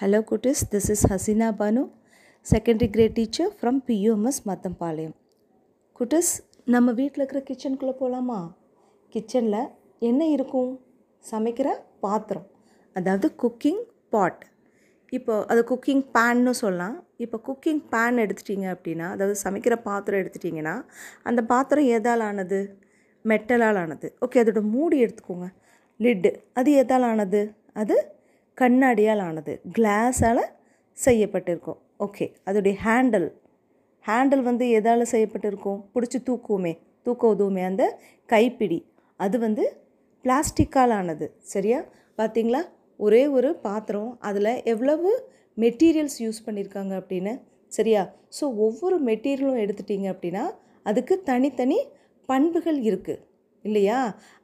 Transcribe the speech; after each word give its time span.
Hello 0.00 0.22
cuties, 0.22 0.68
this 0.70 0.90
is 0.90 1.04
Hasina 1.04 1.56
Banu, 1.56 1.88
secondary 2.42 2.88
grade 2.94 3.14
teacher 3.18 3.46
from 3.60 3.74
PUMS 3.88 4.36
Mathampalayam 4.48 5.12
குட்டிஸ் 5.98 6.30
நம்ம 6.64 6.92
வீட்டில் 6.92 7.22
இருக்கிற 7.22 7.40
கிச்சனுக்குள்ளே 7.48 7.94
போகலாமா 8.00 8.38
கிச்சனில் 9.14 9.60
என்ன 9.98 10.26
இருக்கும்? 10.26 10.72
சமைக்கிற 11.30 11.68
பாத்திரம் 12.00 12.46
அதாவது 12.92 13.28
குக்கிங் 13.42 13.80
பாட் 14.08 14.42
இப்போ 15.18 15.36
அது 15.46 15.62
குக்கிங் 15.70 16.02
பேன்னு 16.16 16.54
சொல்லலாம். 16.62 16.96
இப்போ 17.16 17.40
குக்கிங் 17.48 17.82
பேன் 17.92 18.18
எடுத்துட்டிங்க 18.24 18.66
அப்படின்னா 18.76 19.08
அதாவது 19.16 19.36
சமைக்கிற 19.44 19.76
பாத்திரம் 19.88 20.22
எடுத்துட்டிங்கன்னா 20.24 20.74
அந்த 21.22 21.44
பாத்திரம் 21.52 21.84
எதால் 21.98 22.24
ஆனது? 22.30 22.60
மெட்டலால் 23.24 23.80
ஆனது. 23.84 24.10
ஓகே 24.26 24.42
அதோட 24.44 24.62
மூடி 24.74 24.98
எடுத்துக்கோங்க. 25.04 25.48
லிட்டு. 26.00 26.32
அது 26.52 26.72
எதால் 26.84 27.06
ஆனது? 27.12 27.42
அது 27.82 27.96
கண்ணாடியால் 28.58 29.22
ஆனது 29.28 29.52
கிளாஸால் 29.76 30.44
செய்யப்பட்டிருக்கும். 30.98 31.78
ஓகே 32.06 32.26
அதோடைய 32.48 32.74
ஹேண்டில் 32.84 33.28
ஹேண்டில் 34.06 34.42
வந்து 34.48 34.64
எதால் 34.78 35.10
செய்யப்பட்டிருக்கும்? 35.12 35.80
பிடிச்சி 35.94 36.18
தூக்குவோமே 36.28 36.72
தூக்க 37.06 37.32
உதவுமே 37.34 37.62
அந்த 37.70 37.84
கைப்பிடி. 38.28 38.78
அது 39.20 39.36
வந்து 39.46 39.64
பிளாஸ்டிக்கால் 40.24 40.94
ஆனது 40.98 41.26
சரியா? 41.52 41.80
பார்த்தீங்களா 42.18 42.60
ஒரே 43.00 43.22
ஒரு 43.36 43.50
பாத்திரம் 43.66 44.10
அதில் 44.28 44.52
எவ்வளவு 44.72 45.10
மெட்டீரியல்ஸ் 45.56 46.18
யூஸ் 46.24 46.44
பண்ணியிருக்காங்க 46.46 46.92
அப்படின்னு 47.00 47.32
சரியா? 47.72 48.02
ஸோ 48.38 48.44
ஒவ்வொரு 48.66 48.96
மெட்டீரியலும் 49.08 49.62
எடுத்துட்டிங்க 49.64 50.08
அப்படின்னா 50.14 50.44
அதுக்கு 50.86 51.14
தனித்தனி 51.30 51.78
பண்புகள் 52.28 52.78
இருக்குது 52.88 53.22
இல்லையா? 53.64 53.98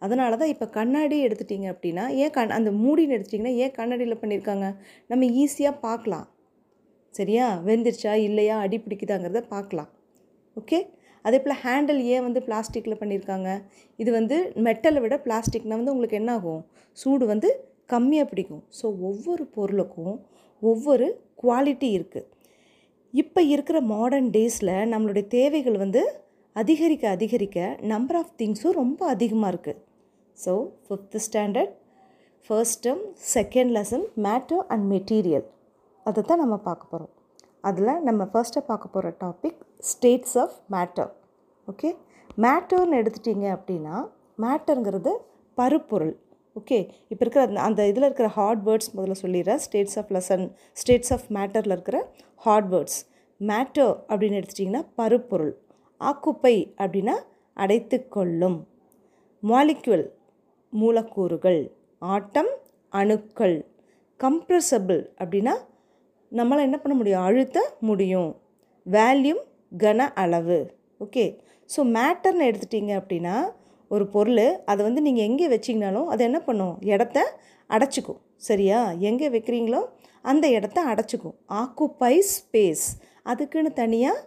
அதனால 0.04 0.36
தான் 0.42 0.52
இப்போ 0.54 0.66
கண்ணாடி 0.76 1.16
எடுத்துட்டிங்க 1.26 1.68
அப்படின்னா 1.74 2.04
ஏன் 2.22 2.34
கண் 2.36 2.56
அந்த 2.58 2.70
மூடின்னு 2.82 3.16
எடுத்துட்டிங்கன்னா 3.16 3.56
ஏன் 3.64 3.74
கண்ணாடியில் 3.78 4.20
பண்ணியிருக்காங்க 4.22 4.68
நம்ம 5.10 5.28
ஈஸியாக 5.42 5.82
பார்க்கலாம். 5.86 6.26
சரியா? 7.14 7.46
வெந்துருச்சா? 7.68 8.14
இல்லையா? 8.28 8.56
அடி 8.64 8.78
பிடிக்குதாங்கிறத 8.84 9.42
பார்க்கலாம். 9.54 9.90
ஓகே? 10.56 10.78
அதே 11.24 11.38
போல் 11.44 11.60
ஹேண்டில் 11.64 12.00
ஏன் 12.14 12.24
வந்து 12.26 12.40
பிளாஸ்டிக்கில் 12.46 13.00
பண்ணியிருக்காங்க 13.00 13.48
இது 13.98 14.10
வந்து 14.18 14.36
மெட்டலை 14.66 15.00
விட 15.04 15.16
பிளாஸ்டிக்னால் 15.26 15.80
வந்து 15.80 15.92
உங்களுக்கு 15.94 16.20
என்ன 16.20 16.32
ஆகும் 16.38 16.62
சூடு 16.98 17.24
வந்து 17.32 17.48
கம்மியாக 17.92 18.26
பிடிக்கும். 18.30 18.62
ஸோ 18.78 18.86
ஒவ்வொரு 19.08 19.44
பொருளுக்கும் 19.56 20.14
ஒவ்வொரு 20.62 21.06
குவாலிட்டி 21.42 21.88
இருக்குது 21.98 22.28
இப்போ 23.14 23.40
இருக்கிற 23.54 23.76
மாடர்ன் 23.92 24.30
டேஸில் 24.36 24.74
நம்மளுடைய 24.92 25.24
தேவைகள் 25.36 25.76
வந்து 25.84 26.02
அதிகரிக்க 26.60 27.08
அதிகரிக்க 27.08 27.58
நம்பர் 27.84 28.16
ஆஃப் 28.16 28.32
திங்ஸும் 28.38 28.70
ரொம்ப 28.72 29.06
அதிகமாக 29.06 29.52
இருக்குது 29.54 29.80
so 30.38 30.52
fifth 30.86 31.20
standard 31.26 31.72
first 32.50 32.88
term 32.88 33.02
second 33.34 33.72
lesson 33.76 34.04
matter 34.22 34.62
and 34.68 34.86
material 34.92 35.46
அதை 36.06 36.22
தான் 36.22 36.38
நம்ம 36.38 36.56
பார்க்க 36.58 36.92
போகிறோம் 36.92 37.12
அதில் 37.60 38.02
நம்ம 38.02 38.22
ஃபர்ஸ்ட்டை 38.24 38.62
பார்க்க 38.66 38.88
போகிற 38.88 39.14
topic 39.20 39.58
states 39.90 40.36
of 40.38 40.56
matter 40.70 41.10
okay 41.68 41.90
மேட்டர்னு 42.38 42.98
எடுத்துட்டிங்க 43.00 43.46
அப்படின்னா 43.56 43.96
மேட்டருங்கிறது 44.38 45.12
பருப்பொருள். 45.58 46.12
ஓகே 46.56 46.76
இப்போ 47.08 47.22
இருக்கிற 47.24 47.40
அந்த- 47.46 47.60
அந்த 47.60 47.80
இதில் 47.86 48.02
இருக்கிற 48.02 48.28
ஹார்ட் 48.28 48.62
வேர்ட்ஸ் 48.68 48.90
முதல்ல 48.96 49.14
சொல்லிடுறேன். 49.22 49.60
States 49.66 49.96
of 49.98 50.10
lesson 50.10 50.44
states 50.72 51.12
of 51.12 51.26
மேட்டரில் 51.28 51.74
இருக்கிற 51.76 51.98
ஹார்ட் 52.36 52.68
வேர்ட்ஸ் 52.74 52.98
மேட்டர் 53.40 53.92
அப்படின்னு 54.08 54.38
எடுத்துட்டிங்கன்னா 54.40 54.82
பருப்பொருள். 54.94 55.52
ஆக்குப்பை 56.08 56.56
அப்படின்னா 56.82 57.16
அடைத்துக்கொள்ளும். 57.56 58.58
மாலிக்யூல் 59.42 60.06
மூலக்கூறுகள் 60.72 61.60
ஆட்டம் 62.14 62.52
அணுக்கள் 62.92 63.56
கம்ப்ரெசபிள் 64.20 65.02
அப்படின்னா 65.22 65.54
நம்மளால் 66.32 66.66
என்ன 66.68 66.78
பண்ண 66.80 66.94
முடியும்? 66.98 67.24
அழுத்த 67.28 67.58
முடியும். 67.88 68.30
வேல்யூம் 68.86 69.42
கன 69.82 70.06
அளவு. 70.22 70.58
ஓகே 71.04 71.24
ஸோ 71.70 71.80
மேட்டர்னு 71.96 72.48
எடுத்துட்டிங்க 72.50 72.92
அப்படின்னா 73.00 73.34
ஒரு 73.90 74.04
பொருள் 74.14 74.46
அதை 74.70 74.80
வந்து 74.88 75.00
நீங்கள் 75.06 75.26
எங்கே 75.30 75.46
வச்சிங்கனாலும் 75.54 76.08
அது 76.12 76.22
என்ன 76.28 76.38
பண்ணும்? 76.48 76.74
இடத்த 76.92 77.18
அடைச்சிக்கும். 77.70 78.20
சரியா? 78.48 78.78
எங்கே 79.10 79.28
வைக்கிறீங்களோ 79.34 79.80
அந்த 80.30 80.46
இடத்த 80.56 80.78
அடைச்சிக்கும். 80.92 81.36
ஆக்குப்பை 81.60 82.14
ஸ்பேஸ் 82.34 82.86
அதுக்குன்னு 83.30 83.72
தனியாக 83.82 84.24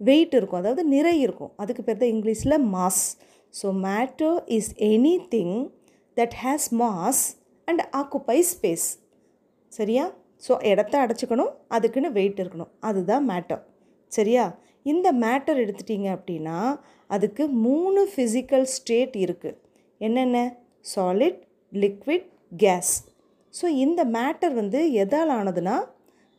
வெயிட் 0.00 0.34
இருக்கும். 0.38 0.60
அதாவது 0.62 0.82
நிறை 0.94 1.14
இருக்கும். 1.24 1.52
அதுக்கு 1.62 1.82
பேர் 1.86 2.00
தான் 2.02 2.12
இங்கிலீஷில் 2.14 2.58
mass 2.74 3.04
so 3.54 3.68
matter 3.88 4.36
is 4.56 4.70
anything 5.34 5.56
that 6.16 6.36
has 6.44 6.68
mass 6.82 7.22
and 7.68 7.82
occupy 8.00 8.38
space 8.52 8.86
சரியா? 9.72 10.04
ஸோ 10.46 10.52
இடத்த 10.70 10.94
அடைச்சிக்கணும் 11.04 11.52
அதுக்குன்னு 11.76 12.10
வெயிட் 12.18 12.40
இருக்கணும். 12.42 12.72
அதுதான் 12.88 13.24
மேட்டர் 13.30 13.62
சரியா? 14.12 14.44
இந்த 14.92 15.08
மேட்டர் 15.24 15.60
எடுத்துட்டிங்க 15.62 16.08
அப்படின்னா 16.16 16.58
அதுக்கு 17.10 17.44
மூணு 17.66 18.00
ஃபிசிக்கல் 18.12 18.66
ஸ்டேட் 18.76 19.16
இருக்குது 19.24 19.58
என்னென்ன? 20.00 20.38
சாலிட் 20.94 21.40
லிக்விட் 21.72 22.26
கேஸ் 22.62 22.92
ஸோ 23.54 23.66
இந்த 23.84 24.00
மேட்டர் 24.16 24.54
வந்து 24.60 24.80
எதால் 25.02 25.32
ஆனதுன்னா 25.38 25.76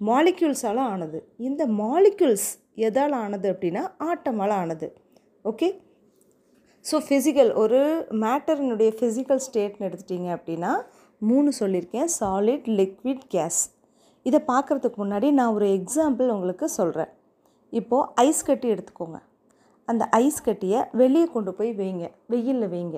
மாலிக்யூல்ஸால் 0.02 0.82
ஆனது. 0.92 1.20
இந்த 1.48 1.62
மாலிக்யூல்ஸ் 1.82 2.50
எதால் 2.78 3.16
ஆனது 3.24 3.48
அப்படின்னா 3.54 3.84
ஆட்டமால் 4.10 4.56
ஆனது 4.62 4.88
ஓகே 5.52 5.70
ஸோ 6.86 6.98
ஃபிசிக்கல் 7.06 7.52
ஒரு 7.64 7.80
மேட்டரினுடைய 8.24 8.90
ஃபிசிக்கல் 8.98 9.42
ஸ்டேட்னு 9.48 9.88
எடுத்துட்டிங்க 9.90 10.30
அப்படின்னா 10.38 10.72
மூணு 11.22 11.50
சொல்லியிருக்கேன் 11.60 12.10
சாலிட் 12.20 12.68
லிக்விட் 12.80 13.26
கேஸ் 13.36 13.62
இதை 14.26 14.40
பார்க்குறதுக்கு 14.52 15.00
முன்னாடி 15.04 15.28
நான் 15.40 15.56
ஒரு 15.58 15.68
எக்ஸாம்பிள் 15.80 16.34
உங்களுக்கு 16.36 16.68
சொல்கிறேன் 16.80 17.12
இப்போது 17.74 18.10
ஐஸ் 18.28 18.48
கட்டி 18.48 18.68
எடுத்துக்கோங்க. 18.74 19.18
அந்த 19.88 20.04
ஐஸ் 20.24 20.40
கட்டியை 20.48 20.80
வெளியே 21.02 21.28
கொண்டு 21.36 21.52
போய் 21.58 21.72
வைங்க. 21.80 22.06
வெயிலில் 22.32 22.72
வைங்க. 22.74 22.98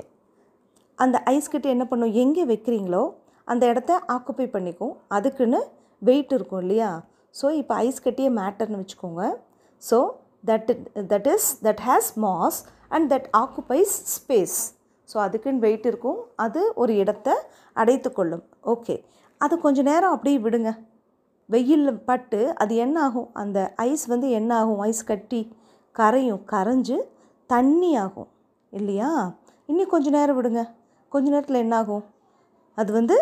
அந்த 1.04 1.18
ஐஸ் 1.34 1.52
கட்டி 1.54 1.70
என்ன 1.76 1.86
பண்ணும்? 1.92 2.14
எங்கே 2.24 2.44
வைக்கிறீங்களோ 2.52 3.04
அந்த 3.48 3.64
இடத்த 3.72 3.92
ஆக்குப்பை 4.16 4.48
பண்ணிக்கும். 4.56 4.94
அதுக்குன்னு 5.18 5.60
வெயிட் 6.02 6.34
இருக்கும் 6.38 6.62
இல்லையா? 6.64 6.90
ஸோ 7.36 7.48
இப்போ 7.62 7.74
ஐஸ் 7.86 8.04
கட்டியை 8.06 8.32
மேட்டர்னு 8.40 8.82
வச்சுக்கோங்க. 8.82 9.24
So 9.84 9.98
that 10.50 10.70
that 11.14 11.30
is 11.36 11.48
that 11.68 11.84
has 11.88 12.12
mass 12.26 12.60
and 12.96 13.08
that 13.14 13.30
occupies 13.44 13.96
space 14.16 14.58
so 15.10 15.18
அதுக்குன்னு 15.26 15.64
வெயிட் 15.66 15.88
இருக்கும். 15.92 16.20
அது 16.46 16.62
ஒரு 16.82 16.94
இடத்த 17.04 17.28
அடைத்து 17.82 18.10
கொள்ளும். 18.18 18.44
ஓகே 18.74 18.96
அது 19.42 19.54
கொஞ்சம் 19.66 19.88
நேரம் 19.92 20.14
அப்படியே 20.16 20.38
விடுங்க. 20.46 20.72
வெயிலில் 21.50 22.04
பட்டு 22.10 22.40
அது 22.62 22.74
என்ன 22.86 22.96
ஆகும் 23.08 23.30
அந்த 23.42 23.60
ஐஸ் 23.90 24.04
வந்து 24.14 24.28
என்ன 24.40 24.52
ஆகும் 24.62 24.82
ஐஸ் 24.90 25.04
கட்டி 25.12 25.42
கரையும் 25.96 26.44
கரைஞ்சு 26.52 26.98
தண்ணி 27.50 27.92
ஆகும். 28.04 28.30
இல்லையா? 28.74 29.10
இன்னும் 29.70 29.92
கொஞ்சம் 29.94 30.16
நேரம் 30.18 30.38
விடுங்க. 30.40 30.62
கொஞ்ச 31.14 31.26
நேரத்தில் 31.34 31.64
என்ன 31.66 31.76
ஆகும் 31.82 32.04
அது 32.78 32.92
வந்து 33.00 33.16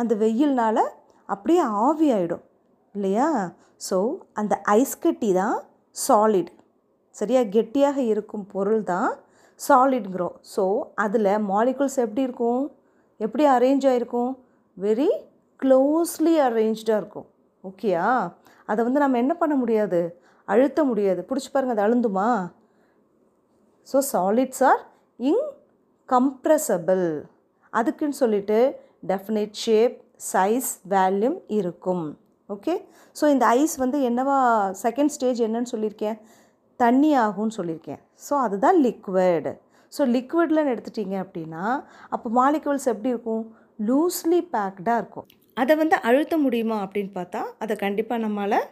அந்த 0.00 0.12
வெயில்னால் 0.22 0.82
அப்படியே 1.28 1.62
ஆவி 1.86 2.08
ஆகிடும் 2.16 2.44
இல்லையா? 2.94 3.28
ஸோ 3.88 3.96
அந்த 4.40 4.54
ஐஸ் 4.78 4.94
கட்டி 5.04 5.30
தான் 5.40 5.56
சாலிட் 5.96 6.50
சரியா? 7.18 7.40
கெட்டியாக 7.54 7.98
இருக்கும் 8.12 8.44
பொருள் 8.54 8.82
தான் 8.92 9.10
சாலிட்ங்கிறோம் 9.60 10.36
ஸோ 10.54 10.64
அதில் 11.04 11.30
மாலிகுல்ஸ் 11.52 11.98
எப்படி 12.04 12.22
இருக்கும்? 12.28 12.62
எப்படி 13.20 13.44
அரேஞ்ச் 13.56 13.86
ஆகிருக்கும் 13.92 14.30
வெரி 14.76 15.08
க்ளோஸ்லி 15.62 16.34
அரேஞ்ச்டாக 16.48 17.00
இருக்கும். 17.02 17.28
ஓகேயா 17.64 18.06
அதை 18.70 18.80
வந்து 18.86 19.02
நம்ம 19.02 19.18
என்ன 19.22 19.34
பண்ண 19.42 19.54
முடியாது? 19.62 20.00
அழுத்த 20.48 20.80
முடியாது. 20.90 21.20
பிடிச்சி 21.28 21.50
பாருங்கள் 21.52 21.76
அது 21.76 21.84
அழுந்துமா? 21.86 22.28
ஸோ 23.88 23.98
சாலிட்ஸ் 24.12 24.62
ஆர் 24.70 24.82
இன்கம்ப்ரெசபிள் 25.20 27.06
அதுக்குன்னு 27.72 28.20
சொல்லிட்டு 28.22 28.58
டெஃபினேட் 29.10 29.58
ஷேப் 29.64 29.96
சைஸ் 30.32 30.70
வேல்யூம் 30.94 31.38
இருக்கும். 31.58 32.06
ஓகே 32.54 32.74
ஸோ 33.18 33.24
இந்த 33.34 33.44
ஐஸ் 33.60 33.74
வந்து 33.84 33.98
என்னவா 34.08 34.36
செகண்ட் 34.84 35.12
ஸ்டேஜ் 35.14 35.40
என்னன்னு 35.46 35.72
சொல்லியிருக்கேன். 35.72 36.18
தண்ணி 36.80 37.10
ஆகும்னு 37.24 37.56
சொல்லியிருக்கேன். 37.58 38.00
ஸோ 38.26 38.34
அதுதான் 38.44 38.78
லிக்விட் 38.86 39.48
ஸோ 39.96 40.02
லிக்விட்லன்னு 40.14 40.72
எடுத்துட்டிங்க 40.74 41.16
அப்படின்னா 41.24 41.64
அப்போ 42.14 42.28
மாலிகூல்ஸ் 42.38 42.88
எப்படி 42.92 43.12
இருக்கும்? 43.14 43.44
லூஸ்லி 43.88 44.40
பேக்டாக 44.54 45.00
இருக்கும். 45.02 45.26
அதை 45.56 45.74
வந்து 45.82 45.96
அழுத்த 46.08 46.34
முடியுமா 46.44 46.76
அப்படின்னு 46.84 47.12
பார்த்தா 47.18 47.40
அதை 47.64 47.74
கண்டிப்பாக 47.84 48.22
நம்மளால் 48.24 48.66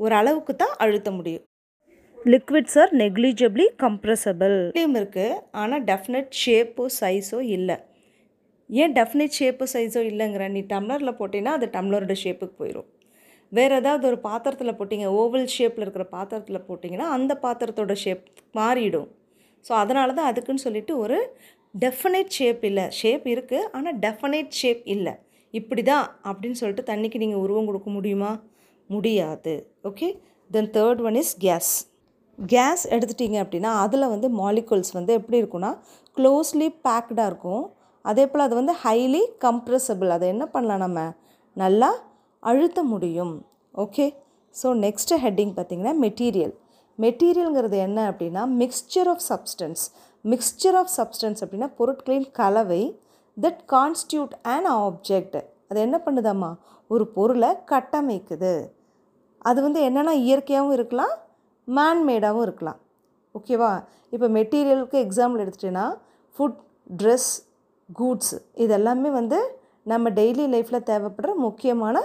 ஒரு 0.00 0.14
அளவுக்கு 0.20 0.52
தான் 0.62 0.74
அழுத்த 0.84 1.10
முடியும். 1.18 1.44
லிக்விட்ஸ் 2.18 2.78
ஆர் 2.82 2.92
நெக்லிஜிபிளி 3.02 3.66
கம்ப்ரெசபிள் 3.84 4.56
இருக்குது 5.00 5.26
ஆனால் 5.62 5.84
டெஃபினட் 5.90 6.32
ஷேப்போ 6.42 6.84
சைஸோ 7.00 7.40
இல்லை. 7.56 7.76
ஏன் 8.70 8.94
டெஃபினட் 8.98 9.36
ஷேப்பு 9.38 9.66
சைஸோ 9.74 10.00
இல்லைங்கிற? 10.10 10.44
நீ 10.56 10.60
டம்ளரில் 10.74 11.18
போட்டிங்கன்னா 11.18 11.56
அது 11.58 11.68
டம்ளரோட 11.76 12.16
ஷேப்புக்கு 12.24 12.56
போயிடும் 12.62 12.88
வேறு 13.56 13.74
ஏதாவது 13.80 14.04
ஒரு 14.10 14.18
பாத்திரத்தில் 14.28 14.76
போட்டிங்க 14.78 15.08
ஓவல் 15.20 15.46
ஷேப்பில் 15.56 15.84
இருக்கிற 15.84 16.04
பாத்திரத்தில் 16.16 16.64
போட்டிங்கன்னா 16.68 17.08
அந்த 17.16 17.32
பாத்திரத்தோட 17.44 17.94
ஷேப் 18.04 18.24
மாறிடும். 18.58 19.08
ஸோ 19.64 19.72
அதனால 19.82 20.14
தான் 20.18 20.28
அதுக்குன்னு 20.30 20.64
சொல்லிட்டு 20.66 20.92
ஒரு 21.04 21.18
டெஃபனைட் 21.74 22.30
ஷேப் 22.38 22.62
இல்லை. 22.70 22.84
ஷேப் 23.00 23.24
இருக்குது 23.34 23.66
ஆனால் 23.76 23.96
டெஃபனைட் 24.04 24.52
ஷேப் 24.60 24.82
இல்லை. 24.94 25.14
இப்படி 25.54 25.82
தான் 25.90 26.06
அப்படின்னு 26.28 26.58
சொல்லிட்டு 26.60 26.84
தண்ணிக்கு 26.90 27.18
நீங்கள் 27.24 27.42
உருவம் 27.44 27.68
கொடுக்க 27.70 27.90
முடியுமா? 27.96 28.30
முடியாது. 28.90 29.54
Okay 29.90 30.08
then 30.50 30.70
third 30.76 31.00
one 31.08 31.18
is 31.22 31.34
gas 31.44 31.72
gas 32.38 32.82
எடுத்துட்டிங்க 32.94 33.38
அப்படின்னா 33.44 33.70
அதில் 33.84 34.12
வந்து 34.14 34.28
மாலிகுல்ஸ் 34.40 34.92
வந்து 34.98 35.12
எப்படி 35.18 35.38
இருக்குன்னா 35.42 35.70
க்ளோஸ்லி 36.16 36.68
பேக்டாக 36.86 37.30
இருக்கும். 37.30 37.64
அதே 38.04 38.24
போல் 38.30 38.46
அது 38.46 38.54
வந்து 38.60 38.74
ஹைலி 38.82 39.22
கம்ப்ரெசபிள் 39.46 40.10
அதை 40.16 40.26
என்ன 40.34 40.44
பண்ணலாம் 40.54 40.84
நம்ம? 40.86 41.00
நல்லா 41.56 41.90
அழுத்த 42.42 42.80
முடியும். 42.92 43.34
ஓகே 43.84 44.06
ஸோ 44.54 44.68
நெக்ஸ்ட்டு 44.84 45.18
ஹெட்டிங் 45.24 45.54
பார்த்திங்கன்னா 45.56 45.94
மெட்டீரியல் 46.04 46.54
மெட்டீரியல்ங்கிறது 46.98 47.78
என்ன 47.86 47.98
அப்படின்னா 48.10 48.42
mixture 48.60 49.08
of 49.14 49.24
substance 49.30 49.82
mixture 50.24 50.78
of 50.80 50.92
substance 50.98 51.42
அப்படின்னா 51.44 51.68
பொருட்களின் 51.78 52.28
கலவை 52.38 52.82
தட் 53.36 53.60
கான்ஸ்டியூட் 53.74 54.34
அண்ட் 54.54 54.68
ஆப்ஜெக்ட் 54.86 55.36
அது 55.70 55.78
என்ன 55.86 55.96
பண்ணுதாம்மா? 56.06 56.50
ஒரு 56.90 57.04
பொருளை 57.16 57.50
கட்டமைக்குது. 57.72 58.54
அது 59.48 59.58
வந்து 59.66 59.80
என்னென்னா 59.88 60.14
இயற்கையாகவும் 60.26 60.76
இருக்கலாம் 60.78 61.14
மேன்மேடாகவும் 61.68 62.44
இருக்கலாம். 62.48 62.78
ஓகேவா 63.34 63.72
இப்போ 64.14 64.26
மெட்டீரியலுக்கு 64.38 64.98
எக்ஸாம்பிள் 65.06 65.42
எடுத்துகிட்டேன்னா 65.42 65.86
ஃபுட் 66.36 66.58
ட்ரெஸ் 67.00 67.30
கூட்ஸ் 67.88 68.34
இதெல்லாமே 68.64 69.10
வந்து 69.20 69.38
நம்ம 69.92 70.10
டெய்லி 70.18 70.44
லைஃப்பில் 70.54 70.86
தேவைப்படுற 70.90 71.32
முக்கியமான 71.46 71.96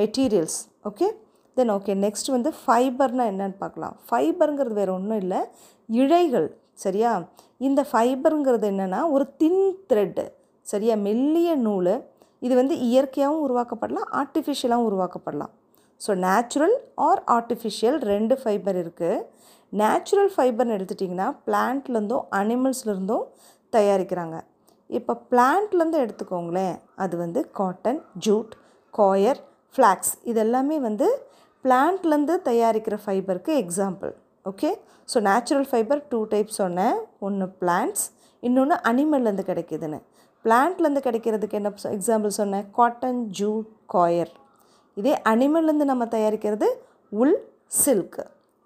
materials 0.00 0.58
okay 0.88 1.08
then 1.56 1.72
okay 1.76 1.92
next 2.04 2.30
வந்து 2.34 2.50
ஃபைபர்னால் 2.60 3.30
என்னன்னு 3.32 3.58
பார்க்கலாம். 3.62 3.94
ஃபைபருங்கிறது 4.08 4.76
வேறு 4.80 4.92
ஒன்றும் 4.98 5.20
இல்லை. 5.24 5.40
இழைகள் 5.88 6.48
சரியா? 6.84 7.12
இந்த 7.66 7.80
ஃபைபருங்கிறது 7.90 8.66
என்னென்னா 8.72 9.00
ஒரு 9.16 9.24
தின் 9.42 9.62
த்ரெட்டு 9.90 10.24
சரியா? 10.72 10.94
மெல்லிய 11.06 11.50
நூல். 11.66 11.94
இது 12.46 12.54
வந்து 12.60 12.74
இயற்கையாகவும் 12.88 13.44
உருவாக்கப்படலாம் 13.46 14.08
ஆர்டிஃபிஷியலாகவும் 14.20 14.88
உருவாக்கப்படலாம். 14.90 15.52
ஸோ 16.00 16.12
நேச்சுரல் 16.26 16.76
ஆர் 17.08 17.22
ஆர்டிஃபிஷியல் 17.36 17.98
ரெண்டு 18.12 18.34
ஃபைபர் 18.40 18.78
இருக்குது 18.82 19.22
நேச்சுரல் 19.82 20.30
ஃபைபர்னு 20.34 20.76
எடுத்துட்டிங்கன்னா 20.78 21.28
பிளான்ட்லேருந்தும் 21.46 22.26
அனிமல்ஸ்லேருந்தும் 22.40 23.24
தயாரிக்கிறாங்க. 23.76 24.36
இப்போ 24.98 25.12
பிளான்ட்லேருந்து 25.30 25.98
எடுத்துக்கோங்களேன். 26.04 26.76
அது 27.04 27.14
வந்து 27.24 27.40
காட்டன் 27.60 28.00
ஜூட் 28.26 28.52
காயர் 28.94 29.40
ஃப்ளாக்ஸ் 29.74 30.12
இதெல்லாமே 30.30 30.76
வந்து 30.78 31.06
பிளான்ட்லேருந்து 31.64 32.34
தயாரிக்கிற 32.48 32.96
ஃபைபருக்கு 33.04 33.52
example 33.62 34.12
okay 34.46 34.70
so 35.12 35.18
natural 35.20 35.68
fibre 35.70 36.02
two 36.10 36.18
types 36.32 36.58
சொன்னேன் 36.62 36.96
ஒன்று 37.18 37.46
பிளான்ட்ஸ் 37.62 38.04
இன்னொன்று 38.42 38.76
அனிமல்லேருந்து 38.90 39.44
கிடைக்கிதுன்னு. 39.50 39.98
பிளான்ட்லேருந்து 40.44 41.02
கிடைக்கிறதுக்கு 41.06 41.58
என்ன 41.60 41.70
எக்ஸாம்பிள் 41.96 42.32
சொன்னேன் 42.40 42.66
காட்டன் 42.70 43.20
ஜூட் 43.38 43.68
காயர் 43.86 44.32
இதே 44.96 45.14
அனிமல்லேருந்து 45.32 45.86
நம்ம 45.92 46.04
தயாரிக்கிறது 46.16 46.68
உல் 47.12 47.36
சில்க் 47.84 48.20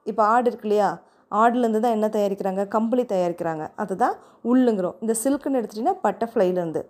இப்போ 0.06 0.22
ஆடு 0.34 0.48
இருக்கு 0.50 0.66
இல்லையா? 0.68 0.88
ஆடுலேருந்து 1.32 1.80
தான் 1.84 1.96
என்ன 1.96 2.08
தயாரிக்கிறாங்க? 2.16 2.62
கம்பளி 2.68 3.04
தயாரிக்கிறாங்க. 3.14 3.64
அதுதான் 3.82 4.14
உள்ளுங்கிறோம் 4.44 4.96
இந்த 5.00 5.14
சில்க்குன்னு 5.22 5.58
எடுத்துட்டிங்கன்னா 5.60 6.00
பட்டர்ஃப்ளைலேருந்து 6.06 6.82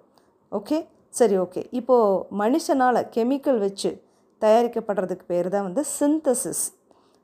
ஓகே 0.52 0.78
சரி 1.14 1.36
ஓகே 1.44 1.60
இப்போது 1.78 2.36
மனுஷனால் 2.42 3.00
கெமிக்கல் 3.16 3.58
வச்சு 3.66 3.90
தயாரிக்கப்படுறதுக்கு 4.42 5.26
பேர் 5.32 5.48
தான் 5.54 5.66
வந்து 5.68 5.84
சிந்தசிஸ் 5.98 6.64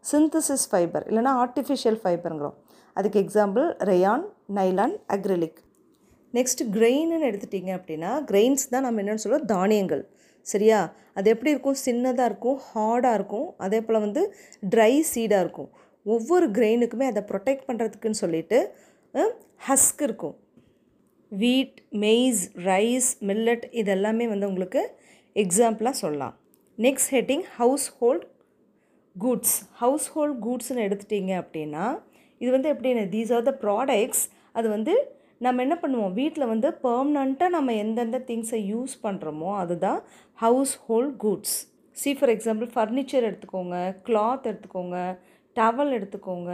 சிந்தசிஸ் 0.05 0.67
ஃபைபர் 0.71 1.05
இல்லைனா 1.11 1.33
ஆர்டிஃபிஷியல் 1.45 2.01
ஃபைபருங்கிறோம் 2.03 2.57
அதுக்கு 2.97 3.19
example 3.25 3.67
rayon 3.91 4.25
nylon 4.59 4.97
acrylic 5.17 5.61
next 6.35 6.63
கிரெயின்னு 6.77 7.27
எடுத்துட்டிங்க 7.31 7.73
அப்படின்னா 7.79 8.11
கிரெயின்ஸ் 8.31 8.71
தான் 8.73 8.85
நம்ம 8.87 9.01
என்னென்னு 9.03 9.23
சொல்லுவோம் 9.25 9.51
தானியங்கள். 9.53 10.03
சரியா? 10.47 10.79
அது 11.19 11.27
எப்படி 11.33 11.51
இருக்கும்? 11.55 11.79
சின்னதாக 11.85 12.29
இருக்கும் 12.31 12.59
ஹார்டாக 12.71 13.19
இருக்கும். 13.19 13.47
அதே 13.65 13.79
போல் 13.81 14.05
வந்து 14.07 14.23
ட்ரை 14.73 14.93
சீடாக 15.13 15.45
இருக்கும். 15.45 15.71
ஒவ்வொரு 16.15 16.47
கிரெயினுக்குமே 16.57 17.07
அதை 17.11 17.23
ப்ரொடெக்ட் 17.31 17.67
பண்ணுறதுக்குன்னு 17.69 18.23
சொல்லிட்டு 18.23 18.59
ஹஸ்க் 19.69 20.03
இருக்கும். 20.09 20.35
வீட் 21.33 21.79
மெய்ஸ் 22.05 22.43
ரைஸ் 22.71 23.11
மில்லட் 23.29 23.67
இதெல்லாமே 23.83 24.27
வந்து 24.33 24.49
உங்களுக்கு 24.53 24.83
எக்ஸாம்பிளாக 25.45 25.97
சொல்லலாம். 26.03 26.35
Next 26.79 27.11
heading 27.15 27.45
household 27.99 28.25
goods 29.17 29.57
household 30.11 30.39
கூட்ஸ்னு 30.45 30.85
எடுத்துட்டிங்க 30.87 31.35
அப்படின்னா 31.43 31.85
இது 32.41 32.51
வந்து 32.51 32.71
எப்படின்னு 32.73 33.05
தீஸ் 33.09 33.33
ஆர் 33.33 33.45
த 33.45 33.53
ப்ராடக்ட்ஸ் 33.61 34.25
அது 34.55 34.69
வந்து 34.69 34.95
நம்ம 35.39 35.63
என்ன 35.63 35.77
பண்ணுவோம் 35.83 36.13
வீட்டில் 36.13 36.51
வந்து 36.51 36.69
பர்மனண்ட்டாக 36.85 37.49
நம்ம 37.49 37.73
எந்தெந்த 37.75 38.19
திங்ஸை 38.29 38.61
யூஸ் 38.67 38.95
பண்ணுறோமோ 39.03 39.51
அதுதான் 39.59 40.01
household 40.87 41.15
goods 41.17 41.57
see 41.97 42.13
for 42.13 42.33
example 42.35 42.69
furniture 42.73 43.27
எடுத்துக்கோங்க 43.29 43.77
கிளாத் 44.07 44.49
எடுத்துக்கோங்க 44.51 44.99
டவல் 45.57 45.93
எடுத்துக்கோங்க 45.93 46.53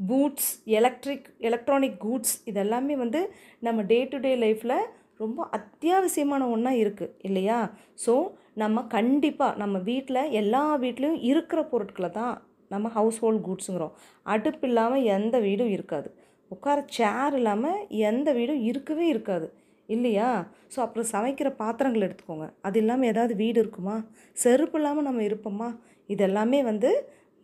பூட்ஸ் 0.00 0.50
எலக்ட்ரிக் 0.74 1.28
எலக்ட்ரானிக் 1.40 1.98
கூட்ஸ் 1.98 2.34
இதெல்லாமே 2.46 2.94
வந்து 2.96 3.20
நம்ம 3.58 3.82
டே 3.82 3.98
டு 4.04 4.18
டே 4.18 4.32
லைஃப்பில் 4.36 4.76
ரொம்ப 5.20 5.40
அத்தியாவசியமான 5.58 6.42
ஒன்றா 6.54 6.72
இருக்குது 6.82 7.14
இல்லையா? 7.28 7.58
ஸோ 8.04 8.14
நம்ம 8.62 8.82
கண்டிப்பாக 8.96 9.58
நம்ம 9.62 9.76
வீட்டில் 9.90 10.30
எல்லா 10.40 10.62
வீட்லேயும் 10.84 11.22
இருக்கிற 11.30 11.60
பொருட்களை 11.72 12.10
தான் 12.20 12.34
நம்ம 12.70 12.88
ஹவுஸ் 12.96 13.18
ஹோல்ட் 13.22 13.44
கூட்ஸுங்கிறோம் 13.46 13.94
அடுப்பு 14.26 14.66
இல்லாமல் 14.68 15.06
எந்த 15.16 15.36
வீடும் 15.46 15.72
இருக்காது. 15.76 16.08
உட்கார 16.50 16.78
சேர் 16.96 17.34
இல்லாமல் 17.38 17.78
எந்த 18.10 18.28
வீடும் 18.38 18.62
இருக்கவே 18.70 19.06
இருக்காது 19.08 19.46
இல்லையா? 19.88 20.28
ஸோ 20.72 20.78
அப்புறம் 20.84 21.08
சமைக்கிற 21.14 21.48
பாத்திரங்கள் 21.62 22.06
எடுத்துக்கோங்க. 22.06 22.46
அது 22.66 22.78
இல்லாமல் 22.82 23.10
ஏதாவது 23.12 23.34
வீடு 23.42 23.58
இருக்குமா? 23.62 23.96
செருப்பு 24.36 24.78
இல்லாமல் 24.80 25.06
நம்ம 25.08 25.22
இருப்போமா? 25.28 25.68
இதெல்லாமே 26.08 26.60
வந்து 26.70 26.90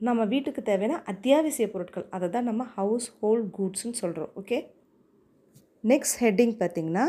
நம்ம 0.00 0.24
வீட்டுக்கு 0.24 0.60
தேவையான 0.68 1.00
அத்தியாவசிய 1.12 1.66
பொருட்கள். 1.72 2.06
அதை 2.16 2.26
தான் 2.36 2.48
நம்ம 2.50 2.62
ஹவுஸ் 2.76 3.08
ஹோல்ட் 3.20 3.48
கூட்ஸ்னு 3.56 3.98
சொல்கிறோம் 4.02 4.32
ஓகே 4.42 4.58
நெக்ஸ்ட் 5.84 6.18
ஹெட்டிங் 6.24 6.54
பார்த்திங்கன்னா 6.62 7.06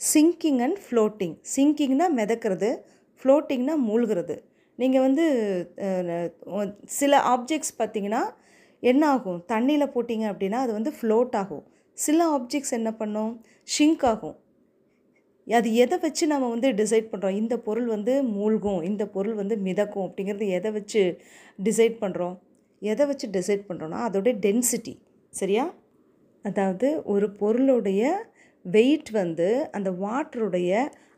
சிங்கிங் 0.00 0.60
அண்ட் 0.66 0.78
ஃப்ளோட்டிங் 0.84 1.36
சிங்கிங்னா 1.54 2.06
மிதக்கிறது 2.18 2.70
ஃப்ளோட்டிங்னா 3.20 3.74
மூழ்கிறது. 3.88 4.36
நீங்கள் 4.78 5.04
வந்து 5.06 5.24
சில 6.98 7.20
ஆப்ஜெக்ட்ஸ் 7.34 7.76
பார்த்திங்கன்னா 7.78 8.22
என்ன 8.82 9.02
ஆகும்? 9.16 9.38
தண்ணியில் 9.52 9.92
போட்டிங்க 9.94 10.26
அப்படின்னா 10.32 10.58
அது 10.64 10.72
வந்து 10.78 10.92
ஃப்ளோட் 10.98 11.36
ஆகும். 11.42 11.64
சில 11.98 12.18
ஆப்ஜெக்ட்ஸ் 12.38 12.76
என்ன 12.78 12.90
பண்ணும்? 13.00 13.32
ஷிங்க் 13.74 14.04
ஆகும். 14.10 14.36
அது 15.46 15.68
எதை 15.82 15.96
வச்சு 16.04 16.24
நம்ம 16.32 16.46
வந்து 16.54 16.68
டிசைட் 16.80 17.10
பண்ணுறோம் 17.10 17.36
இந்த 17.40 17.54
பொருள் 17.66 17.88
வந்து 17.94 18.14
மூழ்கும் 18.36 18.80
இந்த 18.90 19.02
பொருள் 19.16 19.36
வந்து 19.40 19.56
மிதக்கும் 19.66 20.06
அப்படிங்கிறது 20.06 20.46
எதை 20.58 20.70
வச்சு 20.78 21.02
டிசைட் 21.58 21.96
பண்ணுறோம் 22.02 22.36
எதை 22.82 23.04
வச்சு 23.10 23.26
டிசைட் 23.36 23.62
பண்ணுறோன்னா 23.68 24.00
அதோடைய 24.06 24.34
டென்சிட்டி 24.46 24.94
சரியா? 25.34 25.64
அதாவது 26.44 26.88
ஒரு 27.12 27.26
பொருளுடைய 27.40 28.02
வெயிட் 28.74 29.10
வந்து 29.20 29.48
அந்த 29.76 29.90
வாட்டருடைய 30.04 30.72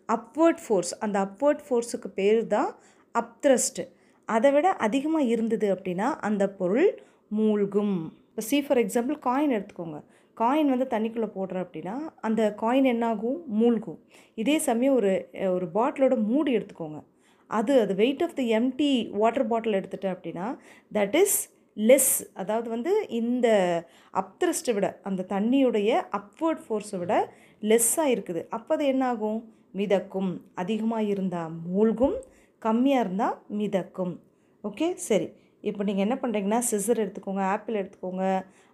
அப்வர்ட் 0.08 0.62
ஃபோர்ஸ் 0.64 0.92
அந்த 1.04 1.16
அப்வர்ட் 1.26 1.64
ஃபோர்ஸுக்கு 1.66 2.08
பேர் 2.18 2.40
தான் 2.54 2.70
அப்த்ரஸ்ட் 3.14 3.80
அதை 4.28 4.50
விட 4.54 4.68
அதிகமாக 4.86 5.30
இருந்தது 5.34 5.66
அப்படின்னா 5.74 6.08
அந்த 6.28 6.44
பொருள் 6.60 6.88
மூழ்கும். 7.38 7.96
இப்போ 8.30 8.42
சி 8.48 8.58
ஃபார் 8.64 8.80
எக்ஸாம்பிள் 8.82 9.16
காயின் 9.26 9.54
எடுத்துக்கோங்க. 9.56 9.98
காயின் 10.36 10.72
வந்து 10.72 10.86
தண்ணிக்குள்ளே 10.94 11.28
போடுற 11.36 11.56
அப்படின்னா 11.64 11.94
அந்த 12.26 12.42
காயின் 12.62 12.88
என்னாகும்? 12.92 13.38
மூழ்கும். 13.60 13.98
இதே 14.42 14.56
சமயம் 14.68 14.96
ஒரு 14.98 15.12
ஒரு 15.54 15.66
பாட்டிலோட 15.76 16.16
மூடி 16.30 16.50
எடுத்துக்கோங்க. 16.58 17.00
அது 17.50 17.74
அது 17.84 17.92
weight 18.02 18.22
of 18.26 18.36
the 18.38 18.42
empty 18.58 18.90
water 19.20 19.48
bottle 19.52 19.78
எடுத்துட்டேன் 19.80 20.14
அப்படின்னா 20.16 20.46
தட் 20.92 21.16
இஸ் 21.22 21.38
லெஸ் 21.88 22.14
அதாவது 22.40 22.68
வந்து 22.74 22.92
இந்த 23.20 23.48
அப்த்ரஸ்ட்டை 24.14 24.72
விட 24.76 24.88
அந்த 25.08 25.26
தண்ணியுடைய 25.34 25.90
அப்வர்ட் 26.18 26.62
ஃபோர்ஸை 26.64 26.98
விட 26.98 27.14
லெஸ்ஸாக 27.62 28.12
இருக்குது. 28.14 28.40
அப்போ 28.56 28.72
அது 28.76 28.84
என்னாகும்? 28.92 29.40
மிதக்கும். 29.74 30.30
அதிகமாக 30.62 31.10
இருந்தால் 31.12 31.52
மூழ்கும். 31.66 32.16
கம்மியாக 32.62 33.04
இருந்தால் 33.04 33.36
மிதக்கும். 33.58 34.14
ஓகே? 34.64 34.88
சரி. 35.08 35.28
இப்போ 35.68 35.82
நீங்கள் 35.84 36.04
என்ன 36.06 36.16
பண்ணுறீங்கன்னா 36.22 36.60
சிசர் 36.70 37.02
எடுத்துக்கோங்க 37.04 37.42
ஆப்பிள் 37.54 37.80
எடுத்துக்கோங்க 37.82 38.24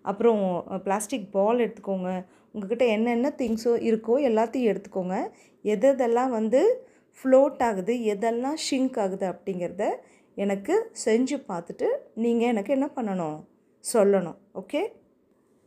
அப்புறம் 0.04 0.40
பிளாஸ்டிக் 0.86 1.28
பால் 1.36 1.62
எடுத்துக்கோங்க. 1.66 2.10
உங்கள்கிட்ட 2.54 2.86
என்னென்ன 2.96 3.28
திங்ஸோ 3.38 3.72
இருக்கோ 3.90 4.16
எல்லாத்தையும் 4.30 4.70
எடுத்துக்கோங்க. 4.72 5.16
எது 5.64 5.88
எதெல்லாம் 5.92 6.32
வந்து 6.38 6.60
ஃப்ளோட் 7.18 7.62
ஆகுது 7.68 7.92
எதெல்லாம் 8.14 8.58
ஷிங்க் 8.66 8.98
ஆகுது 9.04 9.26
அப்படிங்கிறத 9.32 9.84
எனக்கு 10.36 10.74
செஞ்சு 11.04 11.36
பார்த்துட்டு 11.50 11.88
நீங்கள் 12.22 12.50
எனக்கு 12.52 12.70
என்ன 12.76 12.86
பண்ணணும்? 12.96 13.36
சொல்லணும். 13.84 14.38
ஓகே? 14.60 14.82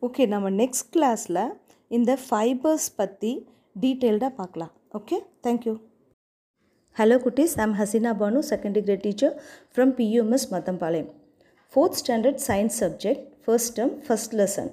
ஓகே 0.01 0.23
நம்ம 0.33 0.49
நெக்ஸ்ட் 0.61 0.89
கிளாஸில் 0.95 1.43
இந்த 1.97 2.11
ஃபைபர்ஸ் 2.23 2.87
பற்றி 3.01 3.31
டீட்டெயில்டாக 3.83 4.33
பார்க்கலாம். 4.39 4.73
ஓகே? 4.99 5.17
தேங்க்யூ 5.45 5.73
ஹலோ 6.95 7.15
குட்டீஸ் 7.23 7.55
I'm 7.63 7.75
Hasina 7.79 8.11
Banu 8.21 8.39
second 8.51 8.77
grade 8.85 9.03
teacher 9.07 9.33
from 9.73 9.93
PUMS 9.97 10.47
Mathampalayam 10.53 11.09
fourth 11.73 11.97
standard 12.01 12.41
science 12.47 12.77
subject 12.83 13.25
first 13.45 13.75
term 13.79 13.95
first 14.05 14.35
lesson 14.41 14.71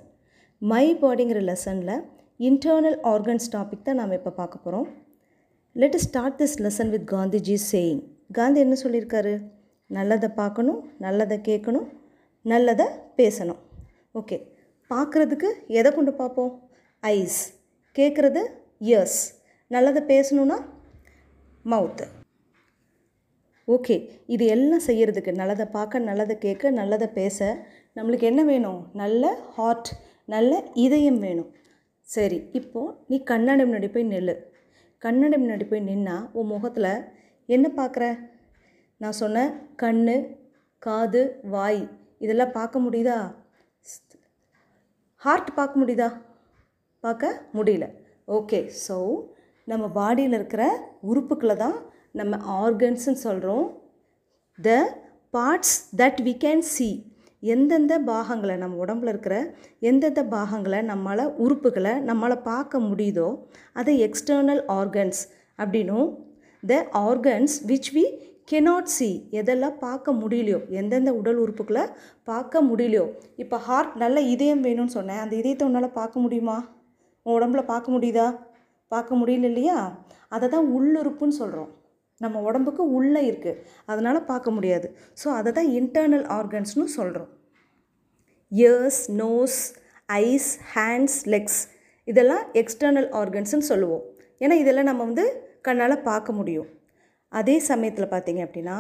my 0.62 0.84
பாடிங்கிற 1.02 1.40
லெசனில் 1.50 1.96
இன்டர்னல் 2.40 2.98
ஆர்கன்ஸ் 3.14 3.48
டாபிக் 3.54 3.86
தான் 3.88 4.00
நாம் 4.00 4.14
இப்போ 4.18 4.32
பார்க்க 4.40 4.64
போகிறோம் 4.64 4.86
let 5.76 5.98
start 6.06 6.38
this 6.40 6.56
lesson 6.66 6.92
with 6.94 7.06
Gandhiji 7.14 7.56
saying 7.72 8.00
Gandhi 8.38 8.60
என்ன 8.66 8.76
சொல்லியிருக்காரு? 8.84 9.34
நல்லதை 9.96 10.28
பார்க்கணும் 10.40 10.80
நல்லதை 11.04 11.36
கேட்கணும் 11.48 11.86
நல்லதை 12.52 12.86
பேசணும். 13.18 13.60
ஓகே 14.18 14.36
பார்க்குறதுக்கு 14.90 15.48
எதை 15.78 15.90
கொண்டு 15.92 16.12
பார்ப்போம்? 16.20 16.52
ஐஸ் 17.02 17.40
கேட்குறது 17.96 18.42
இயர்ஸ் 18.88 19.20
நல்லதை 19.70 20.02
பேசணுன்னா 20.12 20.58
மவுத்து 21.72 22.06
ஓகே 23.68 23.94
இது 24.34 24.44
எல்லாம் 24.54 24.86
செய்கிறதுக்கு 24.86 25.32
நல்லதை 25.40 25.66
பார்க்க 25.76 26.06
நல்லதை 26.08 26.34
கேட்க 26.44 26.70
நல்லதை 26.80 27.06
பேச 27.18 27.38
நம்மளுக்கு 27.96 28.26
என்ன 28.30 28.42
வேணும்? 28.50 28.80
நல்ல 29.02 29.24
ஹார்ட் 29.56 29.90
நல்ல 30.32 30.52
இதயம் 30.84 31.20
வேணும். 31.24 31.50
சரி 32.08 32.38
இப்போது 32.58 32.94
நீ 33.10 33.16
கண்ணாடி 33.30 33.62
முன்னாடி 33.62 33.88
போய் 33.92 34.12
நில்லு. 34.12 34.34
கண்ணாடி 35.02 35.36
முன்னாடி 35.42 35.64
போய் 35.68 35.86
நின்னா 35.88 36.16
உன் 36.38 36.50
முகத்தில் 36.52 36.90
என்ன 37.54 37.66
பார்க்குற? 37.78 38.04
நான் 39.00 39.18
சொன்ன 39.20 39.38
கண் 39.82 40.02
காது 40.78 41.22
வாய் 41.54 41.80
இதெல்லாம் 42.18 42.52
பார்க்க 42.56 42.80
முடியுதா? 42.80 43.16
ஹார்ட் 45.22 45.50
பார்க்க 45.54 45.80
முடியுதா? 45.82 46.08
பார்க்க 47.04 47.40
முடியல. 47.56 47.86
ஓகே 48.28 48.60
ஸோ 48.86 48.96
நம்ம 49.64 49.84
பாடியில் 49.98 50.36
இருக்கிற 50.38 50.62
உறுப்புக்களை 51.10 51.56
தான் 51.56 51.76
நம்ம 52.20 52.36
ஆர்கன்ஸ்ன்னு 52.62 53.24
சொல்கிறோம் 53.26 53.66
the 54.58 54.70
parts 55.34 55.76
that 56.00 56.20
we 56.26 56.34
can 56.44 56.64
see 56.74 56.88
எந்தெந்த 57.42 57.94
பாகங்களை 58.10 58.56
நம்ம 58.56 58.84
உடம்புல 58.84 59.12
இருக்கிற 59.14 59.36
எந்தெந்த 59.90 60.22
பாகங்களை 60.34 60.80
நம்மளால் 60.90 61.32
உறுப்புகளை 61.44 61.94
நம்மளால் 62.10 62.46
பார்க்க 62.52 62.80
முடியுதோ 62.80 63.28
அதை 63.72 63.94
எக்ஸ்டர்னல் 64.06 64.62
ஆர்கன்ஸ் 64.78 65.20
அப்படின்னும். 65.58 66.08
The 66.62 66.74
organs 67.08 67.56
which 67.70 67.90
we 67.96 68.04
cannot 68.50 68.90
see 68.94 69.08
எதெல்லாம் 69.40 69.76
பார்க்க 69.84 70.12
முடியலையோ 70.12 70.58
எந்தெந்த 70.78 71.10
உடல் 71.18 71.38
உறுப்புகளை 71.42 71.84
பார்க்க 72.30 72.62
முடியலையோ. 72.66 73.04
இப்போ 73.42 73.56
ஹார்ட் 73.66 73.92
நல்ல 74.02 74.18
இதயம் 74.32 74.64
வேணும்னு 74.66 74.94
சொன்னேன். 74.96 75.20
அந்த 75.22 75.34
இதயத்தை 75.40 75.64
உன்னால் 75.68 75.96
பார்க்க 76.00 76.24
முடியுமா? 76.24 76.56
உன் 77.26 77.34
உடம்புல 77.36 77.62
பார்க்க 77.70 77.94
முடியுதா? 77.94 78.26
பார்க்க 78.92 79.20
முடியல 79.20 79.48
இல்லையா? 79.52 79.78
அதை 80.34 80.48
தான் 80.56 80.68
உள்ளுறுப்புன்னு 80.76 81.38
சொல்கிறோம் 81.40 81.70
நம்ம 82.20 82.42
உடம்புக்கு 82.48 82.82
உள்ளே 82.98 83.22
இருக்குது 83.30 83.60
அதனால் 83.90 84.20
பார்க்க 84.32 84.56
முடியாது. 84.56 84.86
ஸோ 85.22 85.26
அதை 85.38 85.50
தான் 85.58 85.70
இன்டர்னல் 85.78 86.26
ஆர்கன்ஸ்னு 86.38 86.86
சொல்கிறோம் 86.98 87.32
ears 88.52 89.02
nose 89.22 89.58
eyes 90.22 90.52
hands 90.76 91.18
legs 91.34 91.60
இதெல்லாம் 92.08 92.44
எக்ஸ்டர்னல் 92.60 93.10
ஆர்கன்ஸ்னு 93.20 93.70
சொல்லுவோம். 93.72 94.04
ஏன்னா 94.44 94.56
இதெல்லாம் 94.62 94.90
நம்ம 94.90 95.04
வந்து 95.08 95.26
கண்ணால் 95.68 96.02
பார்க்க 96.10 96.40
முடியும். 96.40 96.70
அதே 97.41 97.57
சமயத்தில் 97.71 98.12
பார்த்தீங்க 98.12 98.41
அப்படின்னா 98.47 98.76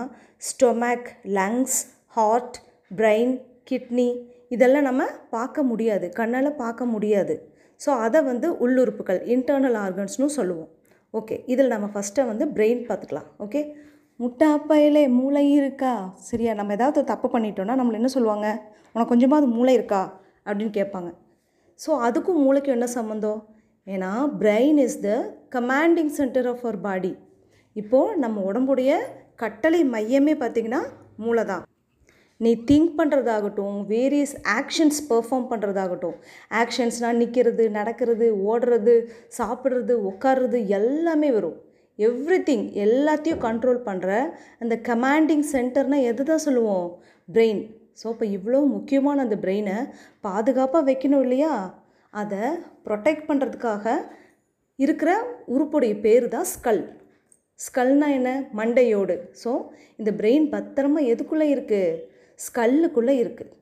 stomach 0.48 1.08
lungs 1.38 1.78
heart 2.16 2.56
brain 2.90 3.34
kidney 3.70 4.08
இதெல்லாம் 4.54 4.86
நம்ம 4.88 5.02
பார்க்க 5.36 5.62
முடியாது. 5.70 6.06
கண்ணால் 6.18 6.58
பார்க்க 6.62 6.84
முடியாது. 6.94 7.34
ஸோ 7.80 7.90
அதை 8.06 8.20
வந்து 8.30 8.48
உள்ளுறுப்புகள் 8.64 9.20
இன்டர்னல் 9.34 9.78
ஆர்கன்ஸ்னு 9.84 10.28
சொல்லுவோம். 10.38 10.70
ஓகே 11.14 11.36
இதில் 11.52 11.72
நம்ம 11.74 11.86
ஃபஸ்ட்டை 11.94 12.22
வந்து 12.30 12.44
பிரெயின் 12.56 12.82
பார்த்துக்கலாம் 12.88 13.28
ஓகே? 13.44 13.60
முட்டாப்பையிலே 14.20 15.02
மூளை 15.18 15.44
இருக்கா? 15.58 15.92
சரியா 16.28 16.52
நம்ம 16.60 16.72
ஏதாவது 16.78 17.00
தப்பு 17.12 17.28
பண்ணிட்டோன்னா 17.34 17.74
நம்மளை 17.80 17.98
என்ன 18.00 18.10
சொல்லுவாங்க? 18.16 18.48
உனக்கு 18.94 19.12
கொஞ்சமாவது 19.12 19.46
மூளை 19.56 19.72
இருக்கா? 19.78 20.02
அப்படின்னு 20.46 20.74
கேட்பாங்க. 20.78 21.10
ஸோ 21.80 21.90
அதுக்கும் 22.06 22.42
மூளைக்கும் 22.44 22.76
என்ன 22.78 22.88
சம்மந்தம் 22.98 23.40
ஏன்னா 23.86 24.10
brain 24.42 24.78
is 24.86 25.00
the 25.06 25.10
commanding 25.56 26.12
centre 26.18 26.46
of 26.52 26.62
our 26.66 26.78
body 26.80 27.12
இப்போது 27.76 28.18
நம்ம 28.24 28.42
உடம்புடைய 28.50 28.90
கட்டளை 29.42 29.80
மையமே 29.94 30.34
பார்த்திங்கன்னா 30.42 30.82
மூளை 31.22 31.44
தான் 31.44 31.64
நீ 32.40 32.50
திங்க் 32.68 32.92
பண்ணுறதாகட்டும் 32.98 33.76
வேரியஸ் 33.90 34.34
ஆக்ஷன்ஸ் 34.58 35.00
பெர்ஃபார்ம் 35.10 35.46
பண்ணுறதாகட்டும் 35.50 36.16
ஆக்ஷன்ஸ்னால் 36.62 37.20
நிற்கிறது 37.22 37.64
நடக்கிறது 37.78 38.26
ஓடுறது 38.50 38.94
சாப்பிட்றது 39.38 39.94
உட்காடுறது 40.10 40.58
எல்லாமே 40.78 41.30
வரும். 41.36 41.58
எவ்ரி 41.98 42.38
திங் 42.48 42.66
எல்லாத்தையும் 42.84 43.42
கண்ட்ரோல் 43.46 43.80
பண்ணுற 43.88 44.08
அந்த 44.62 44.74
கமாண்டிங் 44.88 45.44
சென்டர்னால் 45.52 46.06
எது 46.10 46.24
தான் 46.30 46.44
சொல்லுவோம்? 46.46 46.88
பிரெயின் 47.28 47.62
ஸோ 48.00 48.06
இப்போ 48.14 48.26
இவ்வளோ 48.36 48.60
முக்கியமான 48.76 49.22
அந்த 49.26 49.36
பிரெயினை 49.44 49.76
பாதுகாப்பாக 50.26 50.86
வைக்கணும் 50.90 51.24
இல்லையா? 51.26 51.52
அதை 52.14 52.42
ப்ரொடெக்ட் 52.86 53.28
பண்ணுறதுக்காக 53.28 53.86
இருக்கிற 54.78 55.10
உறுப்புடைய 55.54 55.94
பேர் 56.04 56.26
தான் 56.34 56.50
ஸ்கல் 56.54 56.82
ஸ்கல்னா 57.60 58.08
என்ன? 58.18 58.30
மண்டையோடு. 58.58 59.16
ஸோ 59.42 59.50
இந்த 60.00 60.10
பிரெயின் 60.20 60.46
பத்திரமா 60.54 61.00
எதுக்குள்ளே 61.12 61.46
இருக்குது 61.54 62.00
ஸ்கல்லுக்குள்ளே 62.46 63.14
இருக்குது 63.22 63.52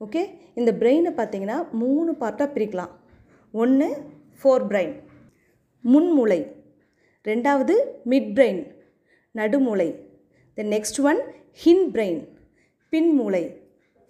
ஓகே 0.00 0.22
இந்த 0.60 0.70
பிரெயினை 0.80 1.12
பார்த்தீங்கன்னா 1.18 1.58
மூணு 1.82 2.10
பார்ட்டாக 2.22 2.48
பிரிக்கலாம். 2.54 2.92
ஒன்று 3.54 3.88
ஃபோர் 4.40 4.64
பிரெயின் 4.70 4.94
முன்முளை 5.84 6.40
ரெண்டாவது 7.24 7.74
mid 8.12 8.30
brain 8.36 8.62
நடுமுளை 9.34 9.88
then 10.58 10.70
next 10.76 11.00
one 11.10 11.20
hind 11.62 11.86
brain 11.94 12.20
பின்முளை 12.92 13.44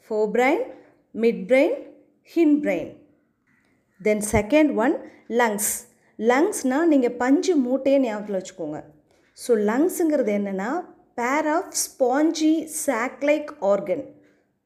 fore 0.07 0.31
brain 0.37 0.63
mid 1.15 1.43
brain 1.51 1.77
hind 2.35 2.57
brain 2.65 2.91
then 4.01 4.25
second 4.35 4.73
one 4.85 4.95
lungs 5.41 5.73
லங்ஸ்னால் 6.19 6.91
நீங்கள் 6.93 7.17
பஞ்சு 7.23 7.53
மூட்டையை 7.67 7.99
ஞாபகத்தில் 8.07 8.39
வச்சுக்கோங்க. 8.39 8.81
ஸோ 9.39 9.53
லங்ஸுங்கிறது 9.69 10.33
என்னென்னா 10.39 10.71
pair 11.21 11.49
of 11.57 11.73
spongy 11.85 12.53
sac 12.85 13.23
like 13.29 13.51
organ 13.71 14.05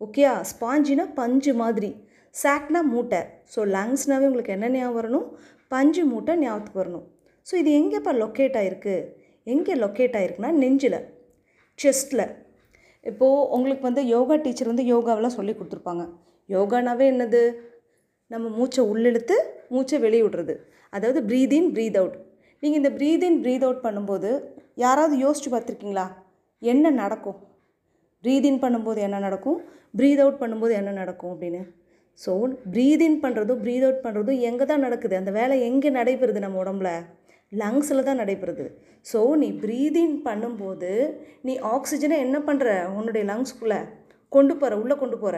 ஓகேயா 0.00 0.32
ஸ்பாஞ்சினா 0.50 1.04
பஞ்சு 1.18 1.52
மாதிரி. 1.60 1.90
சாக்னா 2.34 2.80
மூட்டை. 2.92 3.20
ஸோ 3.52 3.60
லங்ஸ்னாவே 3.76 4.26
உங்களுக்கு 4.30 4.54
என்ன 4.56 4.68
ஞாபகம் 4.68 4.98
வரணும்? 4.98 5.28
பஞ்சு 5.72 6.02
மூட்டை 6.10 6.32
ஞாபகத்துக்கு 6.42 6.82
வரணும். 6.82 7.06
ஸோ 7.46 7.54
இது 7.62 7.70
எங்கேப்பா 7.80 8.12
லொக்கேட் 8.22 8.58
ஆகிருக்கு 8.60 8.96
எங்கே 9.46 9.74
லொக்கேட் 9.84 10.16
ஆகிருக்குன்னா 10.18 10.52
நெஞ்சில். 10.62 10.98
செஸ்ட்டில் 11.78 12.26
இப்போது 13.06 13.48
உங்களுக்கு 13.56 13.84
வந்து 13.88 14.02
யோகா 14.14 14.36
டீச்சர் 14.44 14.72
வந்து 14.72 14.86
யோகாவெலாம் 14.92 15.36
சொல்லி 15.38 15.52
கொடுத்துருப்பாங்க. 15.54 16.04
யோகானாவே 16.48 17.06
என்னது? 17.12 17.42
நம்ம 18.30 18.46
மூச்சை 18.58 18.82
உள்ளெழுத்து 18.92 19.36
மூச்சை 19.74 19.98
வெளியே 20.04 20.22
விடுறது. 20.26 20.54
அதாவது 20.92 21.20
ப்ரீத் 21.28 21.54
இன் 21.58 21.70
ப்ரீத் 21.74 21.98
அவுட் 22.00 22.16
நீங்கள் 22.62 22.80
இந்த 22.80 22.90
ப்ரீத் 22.98 23.24
இன் 23.28 23.40
ப்ரீத் 23.44 23.64
அவுட் 23.66 23.82
பண்ணும்போது 23.86 24.30
யாராவது 24.84 25.14
யோசிச்சு 25.24 25.50
பார்த்துருக்கீங்களா? 25.52 26.06
என்ன 26.62 26.90
நடக்கும்? 27.02 27.38
ப்ரீத் 28.24 28.46
இன் 28.50 28.62
பண்ணும்போது 28.64 29.00
என்ன 29.06 29.18
நடக்கும்? 29.26 29.58
ப்ரீத் 29.98 30.22
அவுட் 30.24 30.40
பண்ணும்போது 30.42 30.72
என்ன 30.80 30.90
நடக்கும் 31.00 31.32
அப்படின்னு? 31.34 31.60
ஸோ 32.20 32.32
ப்ரீத் 32.74 33.04
இன் 33.06 33.20
பண்ணுறதும் 33.24 33.60
ப்ரீத் 33.64 33.84
அவுட் 33.86 34.04
பண்ணுறதும் 34.04 34.40
எங்கே 34.48 34.66
தான் 34.70 34.84
நடக்குது? 34.86 35.14
அந்த 35.20 35.32
வேலை 35.38 35.56
எங்கே 35.68 35.90
நடைபெறுது 35.98 36.44
நம்ம 36.44 36.58
உடம்புல? 36.64 36.90
லங்ஸில் 37.52 38.06
தான் 38.08 38.20
நடைபெறுது. 38.22 38.66
ஸோ 39.06 39.18
நீ 39.42 39.48
ப்ரீத் 39.62 39.98
இன் 40.04 40.16
பண்ணும்போது 40.28 40.92
நீ 41.46 41.52
ஆக்சிஜனை 41.74 42.16
என்ன 42.26 42.38
பண்ணுற 42.48 42.68
உன்னுடைய 42.98 43.24
லங்ஸ்குள்ளே 43.32 43.80
கொண்டு 44.32 44.54
போகிற 44.60 44.78
உள்ளே 44.82 44.96
கொண்டு 45.02 45.16
போகிற 45.24 45.36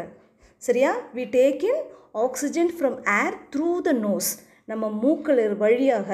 சரியா? 0.63 0.93
We 1.17 1.25
take 1.39 1.65
in 1.71 1.83
oxygen 2.27 2.71
from 2.77 2.97
air 3.23 3.37
through 3.55 3.71
the 3.89 3.93
nose 4.07 4.31
நம்ம 4.71 4.87
மூக்கள் 5.03 5.43
வழியாக 5.65 6.11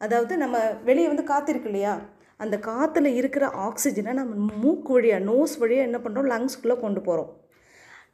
அதாவது 0.00 0.34
நம்ம 0.42 0.56
வெளியே 0.88 1.08
வந்து 1.12 1.24
காத்திருக்கு 1.32 1.70
இல்லையா? 1.70 1.94
அந்த 2.40 2.56
காற்றுல 2.68 3.08
இருக்கிற 3.20 3.44
ஆக்சிஜனை 3.66 4.12
நம்ம 4.20 4.46
மூக்கு 4.62 4.92
வழியாக 4.96 5.26
நோஸ் 5.30 5.54
வழியாக 5.62 5.88
என்ன 5.88 5.98
பண்ணுறோம் 6.04 6.30
லங்ஸ்குள்ளே 6.32 6.76
கொண்டு 6.84 7.00
போகிறோம் 7.08 7.30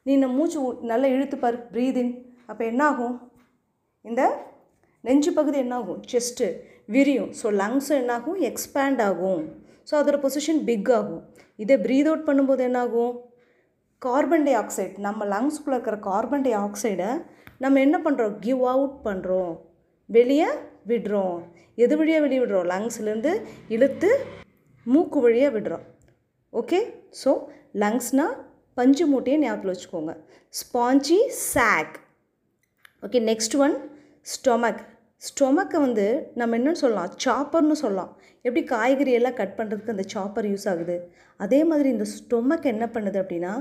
நீ 0.06 0.10
இந்த 0.18 0.28
மூச்சு 0.36 0.58
நல்லா 0.90 1.08
இழுத்துப்பார் 1.14 1.58
ப்ரீதின் 1.74 2.12
அப்போ 2.50 2.62
என்ன 2.70 2.82
ஆகும் 2.90 3.14
இந்த 4.04 4.22
நெஞ்சு 5.04 5.30
பகுதி 5.38 5.58
என்னாகும்? 5.64 6.00
செஸ்ட்டு 6.12 6.46
விரியும். 6.94 7.30
ஸோ 7.40 7.46
லங்ஸும் 7.60 8.00
என்னாகும்? 8.02 8.38
எக்ஸ்பேண்ட் 8.50 9.00
ஆகும். 9.08 9.42
ஸோ 9.88 9.94
அதோட 10.00 10.18
பொசிஷன் 10.24 10.60
பிக் 10.68 10.90
ஆகும். 10.98 11.22
இதை 11.62 11.74
ப்ரீத் 11.84 12.08
அவுட் 12.10 12.28
பண்ணும்போது 12.28 12.62
என்னாகும்? 12.68 13.14
கார்பன் 14.02 14.46
டை 14.46 14.54
ஆக்சைடு 14.62 15.04
நம்ம 15.06 15.26
லங்ஸ்குள்ளே 15.34 15.76
இருக்கிற 15.76 15.98
கார்பன் 16.08 16.44
டை 16.46 16.54
ஆக்சைடை 16.64 17.10
நம்ம 17.64 17.80
என்ன 17.86 17.96
பண்ணுறோம் 18.06 18.34
கிவ் 18.46 18.62
அவுட் 18.74 18.96
பண்ணுறோம் 19.06 19.52
வெளியே 20.08 20.48
விடுறோம். 20.90 21.38
எது 21.84 21.94
வழியாக 22.00 22.24
வெளியே 22.24 22.40
விடுறோம்? 22.42 22.68
லங்ஸ்லேருந்து 22.72 23.32
இழுத்து 23.76 24.10
மூக்கு 24.86 25.20
வழியாக 25.26 25.54
விடுறோம். 25.56 25.84
ஓகே 26.52 26.80
ஸோ 27.22 27.30
லங்ஸ்னால் 27.82 28.34
பஞ்சு 28.78 29.04
மூட்டையை 29.12 29.38
ஞாபகத்தில் 29.44 29.72
வச்சுக்கோங்க. 29.72 30.12
Spongy 30.60 31.18
sac 31.52 31.96
okay 33.06 33.20
next 33.30 33.56
one 33.64 33.74
stomach 34.34 34.82
ஸ்டொமக்கை 35.26 35.78
வந்து 35.84 36.06
நம்ம 36.40 36.56
என்னென்னு 36.58 36.80
சொல்லலாம்? 36.82 37.12
சாப்பர்னு 37.24 37.76
சொல்லலாம். 37.82 38.10
எப்படி 38.46 38.62
காய்கறி 38.72 39.12
எல்லாம் 39.18 39.36
கட் 39.38 39.54
பண்ணுறதுக்கு 39.58 39.94
அந்த 39.94 40.04
சாப்பர் 40.14 40.48
யூஸ் 40.50 40.66
ஆகுது? 40.72 40.96
அதே 41.44 41.60
மாதிரி 41.70 41.88
இந்த 41.94 42.06
ஸ்டொமக் 42.16 42.66
என்ன 42.72 42.84
பண்ணுது 42.94 43.18
அப்படின்னா 43.22 43.52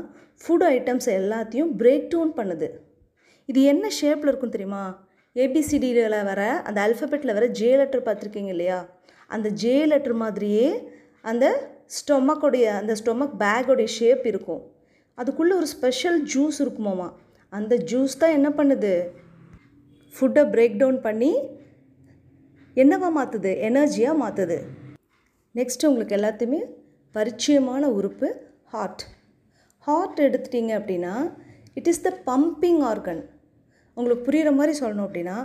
ஃபுட் 0.42 0.66
ஐட்டம்ஸ் 0.76 1.08
எல்லாத்தையும் 1.20 1.72
பிரேக் 1.82 2.10
டவுன் 2.14 2.34
பண்ணுது. 2.40 2.68
இது 3.52 3.62
என்ன 3.74 3.92
ஷேப்பில் 4.00 4.32
இருக்கும் 4.32 4.56
தெரியுமா? 4.56 4.84
ஏபிசிடியில் 5.36 6.24
வர 6.24 6.42
அந்த 6.68 6.88
அல்ஃபபெட்டில் 6.88 7.34
வர 7.34 7.46
ஜே 7.60 7.70
லெட்டர் 7.76 8.06
பார்த்துருக்கீங்க 8.06 8.48
இல்லையா? 8.48 8.78
அந்த 9.28 9.50
ஜே 9.50 9.86
லெட்டர் 9.86 10.14
மாதிரியே 10.14 10.68
அந்த 11.22 11.46
ஸ்டொமக்கோடைய 11.98 12.66
அந்த 12.82 12.96
ஸ்டொமக் 13.02 13.36
பேக்கோடைய 13.40 13.90
ஷேப் 13.98 14.28
இருக்கும். 14.28 14.62
அதுக்குள்ளே 15.18 15.56
ஒரு 15.56 15.68
ஸ்பெஷல் 15.68 16.24
ஜூஸ் 16.34 16.58
இருக்குமாமா? 16.66 17.08
அந்த 17.54 17.76
ஜூஸ் 17.76 18.18
தான் 18.18 18.32
என்ன 18.32 18.50
பண்ணுது? 18.50 18.94
ஃபுட்டை 20.14 20.44
பிரேக் 20.54 20.78
டவுன் 20.78 21.02
பண்ணி 21.02 21.32
என்னவா 22.78 23.10
மாற்றுது 23.18 23.52
எனர்ஜியாக 23.62 24.22
மாற்றுது 24.22 24.58
நெக்ஸ்ட் 25.56 25.86
உங்களுக்கு 25.86 26.16
எல்லாத்தையுமே 26.16 26.62
பரிச்சயமான 27.16 27.84
உறுப்பு 27.98 28.28
ஹார்ட் 28.66 29.04
ஹார்ட் 29.80 30.20
எடுத்துட்டிங்க 30.20 30.74
அப்படின்னா 30.80 31.14
it 31.74 31.88
is 31.88 32.02
the 32.02 32.12
pumping 32.26 32.82
organ 32.84 33.22
உங்களுக்கு 33.98 34.26
புரிகிற 34.28 34.52
மாதிரி 34.60 34.74
சொல்லணும் 34.82 35.08
அப்படின்னா 35.08 35.38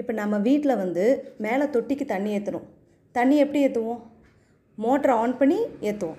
இப்போ 0.00 0.12
நம்ம 0.20 0.38
வீட்டில் 0.48 0.80
வந்து 0.82 1.04
மேலே 1.44 1.64
தொட்டிக்கு 1.74 2.04
தண்ணி 2.14 2.30
ஏற்றணும் 2.38 2.66
தண்ணி 3.14 3.36
எப்படி 3.44 3.60
ஏற்றுவோம் 3.66 4.02
மோட்டரை 4.78 5.14
ஆன் 5.22 5.38
பண்ணி 5.40 5.58
ஏற்றுவோம் 5.88 6.18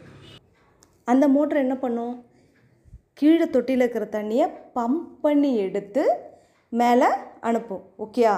அந்த 1.12 1.26
மோட்டர் 1.36 1.64
என்ன 1.66 1.76
பண்ணும்? 1.84 2.16
கீழே 3.20 3.46
தொட்டியில் 3.54 3.84
இருக்கிற 3.84 4.06
தண்ணியை 4.18 4.46
பம்ப் 4.78 5.08
பண்ணி 5.24 5.52
எடுத்து 5.66 6.04
மேலே 6.72 7.08
அனுப்பும். 7.50 7.84
ஓகேயா 8.06 8.34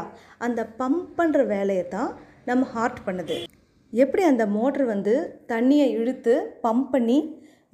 அந்த 0.45 0.61
பம்ப் 0.79 1.09
பண்ணுற 1.17 1.41
வேலையை 1.55 1.85
தான் 1.95 2.11
நம்ம 2.49 2.67
ஹார்ட் 2.73 2.99
பண்ணுது. 3.07 3.37
எப்படி 3.93 4.23
அந்த 4.29 4.43
மோட்ரு 4.55 4.83
வந்து 4.93 5.13
தண்ணியை 5.53 5.87
இழுத்து 5.99 6.33
பம்ப் 6.65 6.91
பண்ணி 6.93 7.17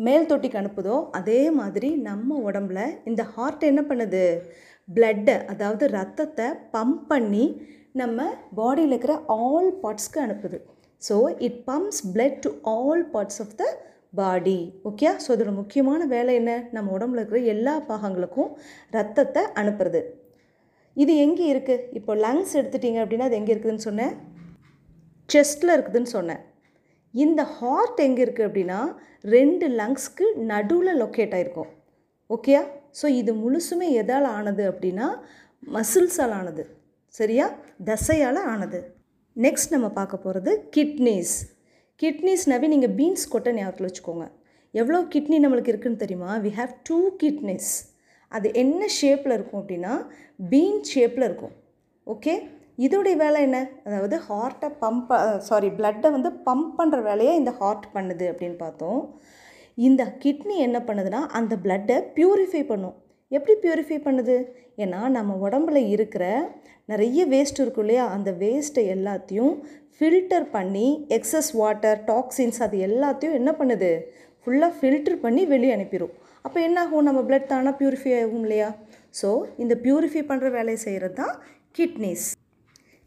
மேல் 0.06 0.30
தொட்டிக்கு 0.32 0.60
அனுப்புதோ 0.62 0.96
அதே 1.20 1.42
மாதிரி 1.60 1.90
நம்ம 2.08 2.40
உடம்புல 2.48 2.80
இந்த 3.12 3.22
ஹார்ட் 3.34 3.70
என்ன 3.72 3.82
பண்ணுது? 3.92 4.24
பிளட்டை 4.96 5.36
அதாவது 5.52 5.86
ரத்தத்தை 5.98 6.48
பம்ப் 6.76 7.04
பண்ணி 7.12 7.46
நம்ம 8.02 8.26
பாடியில் 8.60 8.94
இருக்கிற 8.94 9.14
ஆல் 9.44 9.70
பார்ட்ஸ்க்கு 9.84 10.20
அனுப்புது. 10.26 10.58
So 11.02 11.16
it 11.48 11.60
pumps 11.70 12.02
blood 12.14 12.40
to 12.46 12.50
all 12.76 13.04
parts 13.14 13.42
of 13.44 13.56
the 13.62 13.66
body 14.20 14.60
okay 14.90 15.10
so 15.24 15.30
இதோட 15.36 15.52
முக்கியமான 15.62 16.02
வேலை 16.14 16.34
என்ன? 16.42 16.52
நம்ம 16.76 16.94
உடம்புல 16.98 17.22
இருக்கிற 17.22 17.40
எல்லா 17.54 17.74
பாகங்களுக்கும் 17.90 18.52
ரத்தத்தை 18.98 19.44
அனுப்புறது. 19.62 20.02
இது 20.98 21.14
எங்கே 21.26 21.46
இருக்குது 21.54 21.84
இப்போ 21.98 22.14
லங்ஸ் 22.26 22.54
எடுத்துட்டிங்க 22.60 23.02
அப்படின்னா 23.04 23.28
அது 23.30 23.40
எங்கே 23.40 23.54
இருக்குதுன்னு 23.54 23.88
சொன்னேன். 23.90 24.14
செஸ்ட்டில் 25.30 25.74
இருக்குதுன்னு 25.76 26.12
சொன்னேன். 26.18 26.42
இந்த 27.14 27.42
ஹார்ட் 27.58 28.00
எங்கே 28.06 28.22
இருக்குது 28.26 28.48
அப்படின்னா 28.48 28.80
ரெண்டு 29.36 29.66
லங்ஸ்க்கு 29.80 30.26
நடுவில் 30.52 31.00
லொக்கேட் 31.02 31.36
ஆகிருக்கும் 31.38 31.72
ஓகேயா 32.30 32.64
ஸோ 33.00 33.06
இது 33.20 33.32
முழுசுமே 33.44 33.88
எதால் 34.02 34.28
ஆனது 34.38 34.64
அப்படின்னா 34.72 35.08
மசில்ஸால் 35.76 36.36
ஆனது. 36.40 36.64
சரியா? 37.20 37.46
தசையால் 37.90 38.42
ஆனது. 38.54 38.80
நெக்ஸ்ட் 39.36 39.74
நம்ம 39.76 39.88
பார்க்க 40.00 40.26
போகிறது 40.26 40.52
கிட்னிஸ் 40.76 41.36
கிட்னிஸ்னாவே 42.02 42.68
நீங்கள் 42.74 42.96
பீன்ஸ் 43.00 43.32
கொட்டை 43.34 43.52
ஞாபகத்தில் 43.58 43.88
வச்சுக்கோங்க. 43.88 44.26
எவ்வளோ 44.74 45.00
கிட்னி 45.14 45.38
நம்மளுக்கு 45.44 45.72
இருக்குன்னு 45.74 46.04
தெரியுமா? 46.04 46.32
வி 46.46 46.52
ஹாவ் 46.60 46.74
டூ 46.90 46.98
கிட்னிஸ் 47.22 47.72
அது 48.32 48.48
என்ன 48.62 48.82
ஷேப்பில் 49.00 49.36
இருக்கும் 49.38 49.60
அப்படின்னா 49.62 49.94
பீன் 50.52 50.82
ஷேப்பில் 50.94 51.26
இருக்கும். 51.30 51.54
ஓகே 52.14 52.34
இதோடைய 52.86 53.16
வேலை 53.22 53.40
என்ன? 53.48 53.60
அதாவது 53.88 54.16
ஹார்ட்டை 54.28 54.70
பம்ப் 54.82 55.14
சாரி 55.48 55.70
பிளட்டை 55.78 56.10
வந்து 56.16 56.30
பம்ப் 56.48 56.74
பண்ணுற 56.80 57.00
வேலையை 57.10 57.34
இந்த 57.42 57.52
ஹார்ட் 57.62 57.88
பண்ணுது 57.96 58.26
அப்படின்னு 58.32 58.58
பார்த்தோம். 58.66 59.02
இந்த 59.78 60.04
கிட்னி 60.22 60.56
என்ன 60.68 60.78
பண்ணுதுன்னா 60.88 61.22
அந்த 61.40 61.54
பிளட்டை 61.64 61.98
ப்யூரிஃபை 62.18 62.62
பண்ணும். 62.70 62.96
எப்படி 63.32 63.54
ப்யூரிஃபை 63.64 63.98
பண்ணுது? 64.06 64.38
ஏன்னா 64.84 65.00
நம்ம 65.18 65.32
உடம்புல 65.46 65.78
இருக்கிற 65.96 66.26
நிறைய 66.92 67.20
வேஸ்ட் 67.34 67.60
இருக்கும் 67.64 67.86
இல்லையா? 67.86 68.06
அந்த 68.16 68.30
வேஸ்ட்டை 68.44 68.84
எல்லாத்தையும் 68.96 69.54
ஃபில்டர் 69.96 70.48
பண்ணி 70.56 70.88
எக்ஸஸ் 71.18 71.52
வாட்டர் 71.62 72.00
டாக்ஸின்ஸ் 72.10 72.60
அது 72.66 72.78
எல்லாத்தையும் 72.88 73.38
என்ன 73.40 73.52
பண்ணுது? 73.60 73.92
ஃபுல்லாக 74.42 74.74
ஃபில்டர் 74.80 75.20
பண்ணி 75.26 75.44
வெளியே 75.54 75.74
அனுப்பிடும் 75.78 76.14
அப்போ 76.46 76.58
என்ன 76.68 76.78
ஆகும்? 76.84 77.08
நம்ம 77.08 77.22
பிளட் 77.30 77.52
தானே 77.54 77.72
ப்யூரிஃபை 77.80 78.12
ஆகும் 78.22 78.44
இல்லையா? 78.46 78.70
ஸோ 79.20 79.30
இந்த 79.64 79.74
ப்யூரிஃபை 79.86 80.24
பண்ணுற 80.30 80.50
வேலையை 80.58 80.80
செய்கிறது 80.86 81.18
தான் 81.22 81.34
கிட்னிஸ் 81.78 82.28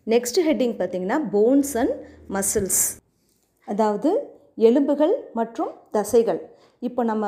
நெக்ஸ்ட் 0.06 0.40
ஹெட்டிங் 0.48 0.76
பார்த்திங்கன்னா 0.80 1.18
போன்ஸ் 1.34 1.74
அண்ட் 1.82 1.94
மசில்ஸ் 2.36 2.82
அதாவது 3.68 4.10
எலும்புகள் 4.68 5.14
மற்றும் 5.38 5.72
தசைகள். 5.96 6.40
இப்போ 6.82 7.00
நம்ம 7.10 7.24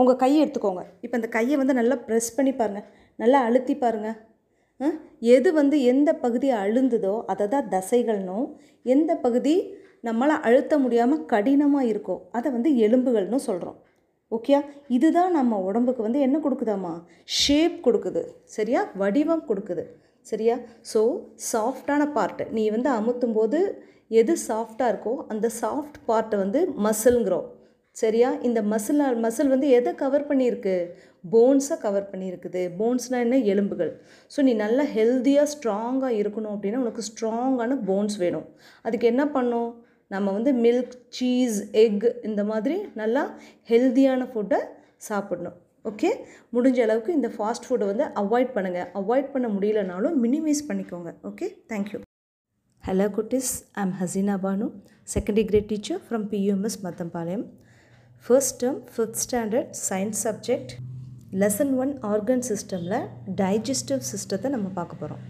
உங்கள் 0.00 0.20
கையை 0.22 0.38
எடுத்துக்கோங்க. 0.44 0.82
இப்போ 1.04 1.14
அந்த 1.18 1.28
கையை 1.36 1.56
வந்து 1.60 1.74
நல்லா 1.80 1.96
ப்ரெஸ் 2.06 2.30
பண்ணி 2.36 2.52
பாருங்கள் 2.60 2.88
நல்லா 3.18 3.38
அழுத்தி 3.48 3.74
பாருங்கள் 3.84 4.18
எது 5.36 5.48
வந்து 5.60 5.76
எந்த 5.92 6.10
பகுதி 6.24 6.48
அழுந்துதோ 6.62 7.14
அதை 7.32 7.44
தான் 7.48 7.68
தசைகள்னும் 7.74 8.46
எந்த 8.94 9.12
பகுதி 9.24 9.54
நம்மளால் 10.08 10.44
அழுத்த 10.48 10.74
முடியாமல் 10.84 11.24
கடினமாக 11.32 11.90
இருக்கோ 11.92 12.16
அதை 12.38 12.48
வந்து 12.56 12.70
எலும்புகள்னு 12.86 13.40
சொல்கிறோம் 13.48 13.78
ஓகேயா? 14.32 14.60
இதுதான் 14.96 15.34
நம்ம 15.38 15.58
உடம்புக்கு 15.68 16.02
வந்து 16.06 16.20
என்ன 16.26 16.36
கொடுக்குதாம்மா? 16.44 16.92
ஷேப் 17.40 17.76
கொடுக்குது. 17.86 18.22
சரியா? 18.56 18.80
வடிவம் 19.02 19.46
கொடுக்குது. 19.48 19.84
சரியா? 20.26 20.56
ஸோ 20.92 21.00
சாஃப்டான 21.52 22.02
பார்ட்டு 22.16 22.44
நீ 22.56 22.64
வந்து 22.70 22.90
அமுத்தும் 22.98 23.36
போது 23.38 23.58
எது 24.20 24.34
சாஃப்டாக 24.48 24.92
இருக்கோ 24.92 25.12
அந்த 25.32 25.46
சாஃப்ட் 25.60 25.98
பார்ட்டை 26.08 26.38
வந்து 26.42 26.60
மசில்ங்கிறோம் 26.86 27.48
சரியா? 28.00 28.28
இந்த 28.48 28.60
மசில் 28.72 29.02
மசில் 29.24 29.52
வந்து 29.54 29.68
எதை 29.78 29.90
கவர் 30.02 30.28
பண்ணியிருக்கு? 30.28 30.76
போன்ஸை 31.32 31.76
கவர் 31.84 32.10
பண்ணியிருக்குது. 32.12 32.62
போன்ஸ்னால் 32.78 33.24
என்ன? 33.26 33.38
எலும்புகள். 33.52 33.92
ஸோ 34.34 34.38
நீ 34.46 34.52
நல்லா 34.64 34.84
ஹெல்த்தியாக 34.96 35.50
ஸ்ட்ராங்காக 35.54 36.18
இருக்கணும் 36.20 36.54
அப்படின்னா 36.54 36.82
உனக்கு 36.84 37.02
ஸ்ட்ராங்கான 37.10 37.78
போன்ஸ் 37.88 38.16
வேணும். 38.24 38.46
அதுக்கு 38.86 39.08
என்ன 39.12 39.24
பண்ணும் 39.36 39.70
நம்ம 40.14 40.32
வந்து 40.36 40.52
மில்க் 40.64 40.96
சீஸ் 41.16 41.58
எக் 41.82 42.08
இந்த 42.28 42.42
மாதிரி 42.52 42.78
நல்லா 43.00 43.22
ஹெல்த்தியான 43.72 44.26
ஃபுட்டை 44.32 44.60
சாப்பிடணும். 45.08 45.58
ஓகே 45.90 46.10
முடிஞ்ச 46.54 46.78
அளவுக்கு 46.86 47.12
இந்த 47.18 47.28
ஃபாஸ்ட் 47.36 47.66
ஃபுட்டை 47.68 47.86
வந்து 47.92 48.04
அவாய்ட் 48.22 48.52
பண்ணுங்கள் 48.56 48.90
அவாய்ட் 49.00 49.32
பண்ண 49.34 49.46
முடியலனாலும் 49.54 50.18
மினிமைஸ் 50.24 50.62
பண்ணிக்கோங்க. 50.68 51.10
Okay 51.30 51.46
thank you 51.72 52.00
hello 52.84 53.06
குட்டிஸ். 53.16 53.50
I'm 53.82 53.96
Hasina 54.02 54.36
Banu 54.44 54.66
secondary 55.14 55.44
grade 55.50 55.68
teacher 55.72 56.00
from 56.06 56.26
PUMS 56.32 56.78
Mathampalayam 56.86 57.44
first 58.24 58.64
term 58.64 58.80
fifth 58.94 59.20
standard 59.22 59.70
science 59.88 60.18
subject 60.24 60.72
lesson 61.32 61.72
one 61.76 61.92
organ 62.00 62.44
சிஸ்டமில் 62.48 63.08
டைஜஸ்டிவ் 63.34 64.02
சிஸ்டத்தை 64.10 64.48
நம்ம 64.48 64.68
பார்க்க 64.68 64.96
போகிறோம் 64.96 65.22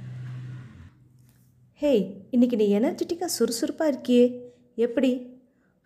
ஹேய் 1.80 2.02
இன்னைக்கு 2.30 2.56
நீ 2.56 2.66
எனர்ஜெட்டிக்காக 2.78 3.34
சுறுசுறுப்பாக 3.38 3.92
இருக்கியே? 3.92 4.26
எப்படி? 4.74 5.12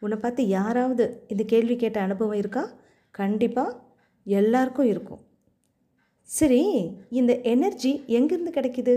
உன்னை 0.02 0.18
பார்த்து 0.18 0.48
யாராவது 0.48 1.24
இந்த 1.28 1.42
கேள்வி 1.44 1.76
கேட்ட 1.76 2.00
அனுபவம் 2.00 2.36
இருக்கா? 2.36 2.64
கண்டிப்பாக 3.10 3.76
எல்லாருக்கும் 4.24 4.86
இருக்கும். 4.86 5.22
சரி 6.22 6.62
இந்த 7.10 7.40
எனர்ஜி 7.40 8.04
எங்கேருந்து 8.06 8.52
கிடைக்குது? 8.58 8.96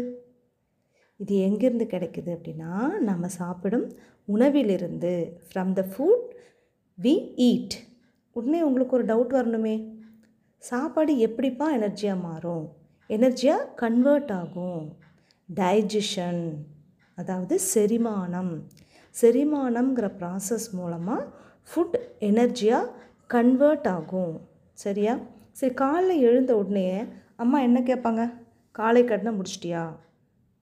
இது 1.16 1.36
எங்கேருந்து 1.50 1.88
கிடைக்குது 1.94 2.32
அப்படின்னா 2.38 2.90
நம்ம 3.00 3.28
சாப்பிடும் 3.28 3.88
உணவிலிருந்து. 4.28 5.14
From 5.48 5.74
the 5.74 5.86
food 5.94 6.26
we 6.98 7.16
eat 7.36 7.78
உடனே 8.32 8.62
உங்களுக்கு 8.62 8.96
ஒரு 8.98 9.06
டவுட் 9.06 9.34
வரணுமே. 9.40 9.76
சாப்பாடு 10.58 11.18
எப்படிப்பா 11.18 11.76
எனர்ஜியாக 11.76 12.22
மாறும்? 12.22 12.66
எனர்ஜியாக 13.10 13.74
கன்வெர்ட் 13.76 14.32
ஆகும். 14.32 14.98
டைஜஷன் 15.56 16.54
அதாவது 17.16 17.60
செரிமானம். 17.74 18.62
செரிமானம்ங்கிற 19.22 20.08
ப்ராசஸ் 20.20 20.68
மூலமாக 20.72 21.28
ஃபுட் 21.70 21.98
எனர்ஜியாக 22.20 22.92
கன்வெர்ட் 23.28 23.88
ஆகும். 23.88 24.42
சரியா? 24.74 25.18
சரி 25.52 25.74
காலைல 25.74 26.20
எழுந்த 26.20 26.58
உடனே 26.58 27.04
அம்மா 27.36 27.60
என்ன 27.60 27.80
கேட்பாங்க? 27.80 28.34
காலை 28.72 29.04
கடனை 29.04 29.32
முடிச்சிட்டியா? 29.40 29.96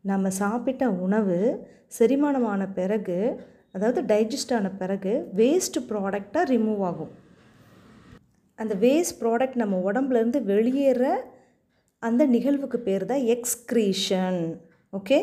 நம்ம 0.02 0.30
சாப்பிட்ட 0.30 0.90
உணவு 0.90 1.68
செரிமானமான 2.00 2.68
பிறகு 2.74 3.46
அதாவது 3.72 4.02
டைஜஸ்ட் 4.02 4.54
ஆன 4.56 4.70
பிறகு 4.70 5.30
வேஸ்ட் 5.36 5.80
ப்ராடக்டாக 5.90 6.50
ரிமூவ் 6.54 6.80
ஆகும். 6.80 7.26
அந்த 8.60 8.76
வேஸ்ட் 8.76 9.20
ப்ராடக்ட் 9.20 9.56
நம்ம 9.56 9.92
உடம்புலேருந்து 9.92 10.42
வெளியேற 10.44 11.04
அந்த 12.04 12.26
நிகழ்வுக்கு 12.26 12.80
பேர் 12.80 13.06
தான் 13.06 13.24
excretion 13.26 14.42
okay 14.94 15.20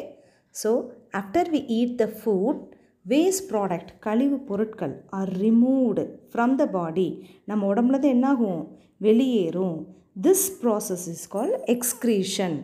so 0.54 0.70
after 1.12 1.50
we 1.50 1.60
eat 1.70 1.96
the 2.02 2.06
food 2.18 2.62
waste 3.06 3.44
product 3.50 3.90
கழிவு 3.98 4.38
பொருட்கள் 4.40 4.94
are 5.10 5.28
removed 5.38 6.04
from 6.32 6.54
the 6.54 6.66
body 6.66 7.08
நம்ம 7.44 7.74
உடம்புலேருந்து 7.74 8.08
என்னாகும்? 8.08 8.62
வெளியேறும். 9.00 9.76
This 10.22 10.60
process 10.62 11.08
is 11.08 11.28
call 11.28 11.52
excretion 11.66 12.56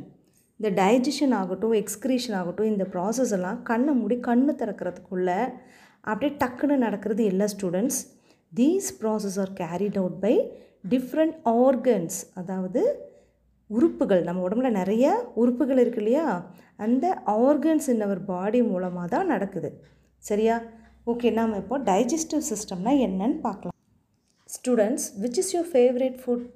இந்த 0.61 0.71
டைஜஷன் 0.71 1.35
ஆகட்டும் 1.35 1.73
எக்ஸ்க்ரீஷன் 1.73 2.37
ஆகட்டும் 2.37 2.67
இந்த 2.67 2.85
ப்ராசஸ் 2.93 3.33
எல்லாம் 3.33 3.63
கண்ணை 3.63 3.95
மூடி 3.95 4.17
கண்ணு 4.17 4.53
திறக்கிறதுக்குள்ள 4.59 5.31
அப்படியே 6.01 6.37
டக்குன்னு 6.39 6.77
நடக்கிறது 6.77 7.25
எல்லா 7.25 7.45
students 7.45 8.01
these 8.53 8.89
process 9.01 9.39
are 9.43 9.53
carried 9.63 9.99
out 10.01 10.19
by 10.25 10.35
different 10.93 11.37
organs 11.65 12.19
அதாவது 12.41 12.83
உறுப்புகள். 13.71 14.23
நம்ம 14.29 14.43
உடம்புல 14.47 14.71
நிறைய 14.81 15.07
உறுப்புகள் 15.43 15.81
இருக்கு 15.83 16.01
இல்லையா? 16.03 16.27
அந்த 16.85 17.07
ஆர்கன்ஸ் 17.47 17.89
இன் 17.93 18.05
அவர் 18.07 18.23
பாடி 18.31 18.61
மூலமாக 18.71 19.09
தான் 19.17 19.31
நடக்குது. 19.35 19.71
சரியா? 20.31 20.57
ஓகே 21.11 21.29
நாம் 21.39 21.59
இப்போ 21.61 21.77
டைஜஸ்டிவ் 21.91 22.49
சிஸ்டம்னா 22.53 22.93
என்னன்னு 23.07 23.39
பார்க்கலாம். 23.47 23.77
Students 24.57 25.07
which 25.23 25.39
is 25.43 25.53
your 25.55 25.71
favourite 25.75 26.19
food 26.23 26.47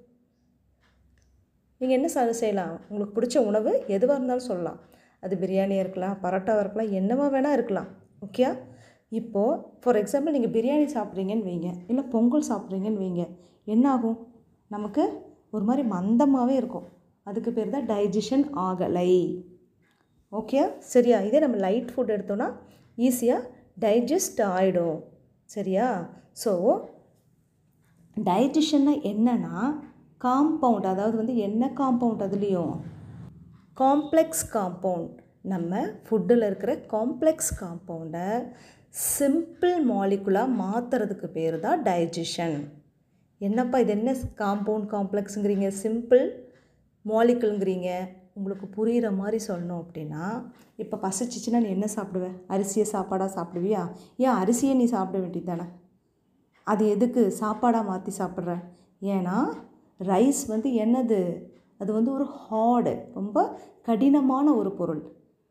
நீங்கள் 1.81 1.97
என்ன 1.99 2.09
சார் 2.17 2.33
செய்யலாம்? 2.41 2.75
உங்களுக்கு 2.89 3.17
பிடிச்ச 3.17 3.37
உணவு 3.51 3.73
எதுவாக 3.97 4.17
இருந்தாலும் 4.19 4.49
சொல்லலாம். 4.51 4.81
அது 5.25 5.35
பிரியாணியாக 5.43 5.85
இருக்கலாம் 5.85 6.17
பரோட்டாவாக 6.25 6.63
இருக்கலாம் 6.65 6.93
என்னவா 7.01 7.27
வேணால் 7.35 7.57
இருக்கலாம். 7.59 7.89
ஓகே 8.27 8.45
இப்போது 9.21 9.61
ஃபார் 9.83 9.99
எக்ஸாம்பிள் 10.01 10.35
நீங்கள் 10.37 10.55
பிரியாணி 10.57 10.87
சாப்பிட்றீங்கன்னு 10.97 11.49
வைங்க. 11.51 11.71
இல்லை 11.91 12.05
பொங்கல் 12.15 12.49
சாப்பிட்றீங்கன்னு 12.51 13.03
வைங்க. 13.05 13.25
என்ன 13.75 13.85
ஆகும் 13.95 14.19
நமக்கு 14.75 15.05
ஒரு 15.55 15.65
மாதிரி 15.69 15.83
மந்தமாகவே 15.95 16.55
இருக்கும். 16.61 16.87
அதுக்கு 17.27 17.51
பேர் 17.57 17.75
தான் 17.75 17.89
டைஜஷன் 17.93 18.47
ஆகலை. 18.69 19.13
ஓகே 20.33 20.61
சரியா? 20.93 21.19
இதே 21.29 21.39
நம்ம 21.45 21.59
லைட் 21.67 21.93
ஃபுட் 21.93 22.15
எடுத்தோன்னா 22.15 22.49
ஈஸியாக 23.09 23.49
டைஜஸ்ட் 23.85 24.41
ஆகிடும் 24.55 24.99
சரியா? 25.51 25.87
ஸோ 26.45 26.53
டைஜஷன்னா 28.17 28.95
என்னன்னா 29.13 29.57
காம்பவுண்ட் 30.21 30.87
அதாவது 30.93 31.17
வந்து 31.21 31.35
என்ன 31.47 31.65
காம்பவுண்ட் 31.81 32.25
அதுலேயும்? 32.27 32.75
காம்ப்ளெக்ஸ் 33.83 34.45
காம்பவுண்ட் 34.57 35.15
நம்ம 35.53 35.81
ஃபுட்டில் 36.05 36.47
இருக்கிற 36.49 36.73
காம்ப்ளெக்ஸ் 36.95 37.53
காம்பவுண்டை 37.63 38.29
சிம்பிள் 38.95 39.77
மாலிகுலாக 39.91 40.55
மாற்றுறதுக்கு 40.59 41.27
பேர் 41.27 41.57
தான் 41.61 41.81
டைஜஷன் 41.83 42.59
என்னப்பா 43.41 43.79
இது 43.79 43.93
என்ன 43.93 44.11
காம்பவுண்ட் 44.37 44.87
காம்ப்ளெக்ஸுங்கிறீங்க 44.93 45.69
சிம்பிள் 45.83 46.23
மாலிகுலுங்கிறீங்க. 47.05 47.89
உங்களுக்கு 48.35 48.67
புரிகிற 48.77 49.09
மாதிரி 49.17 49.39
சொல்லணும் 49.49 49.81
அப்படின்னா 49.83 50.23
இப்போ 50.77 50.97
பசிச்சிச்சுன்னா 50.97 51.61
நீ 51.61 51.69
என்ன 51.69 51.87
சாப்பிடுவ? 51.97 52.29
அரிசியை 52.49 52.87
சாப்பாடாக 52.93 53.31
சாப்பிடுவியா? 53.37 53.83
ஏன் 54.17 54.39
அரிசியை 54.43 54.75
நீ 54.75 54.85
சாப்பிட 54.85 55.19
வேண்டியது 55.19 55.51
தானே 55.51 55.67
அது 56.67 56.89
எதுக்கு? 56.89 57.23
சாப்பாடாக 57.41 57.85
மாற்றி 57.85 58.13
சாப்பிட்ற? 58.19 58.55
ஏன்னா 59.03 59.37
ரைஸ் 60.01 60.43
வந்து 60.47 60.71
என்னது? 60.85 61.21
அது 61.79 61.93
வந்து 61.93 62.13
ஒரு 62.13 62.27
ஹார்டு 62.43 62.95
ரொம்ப 63.15 63.39
கடினமான 63.83 64.55
ஒரு 64.55 64.73
பொருள். 64.73 65.03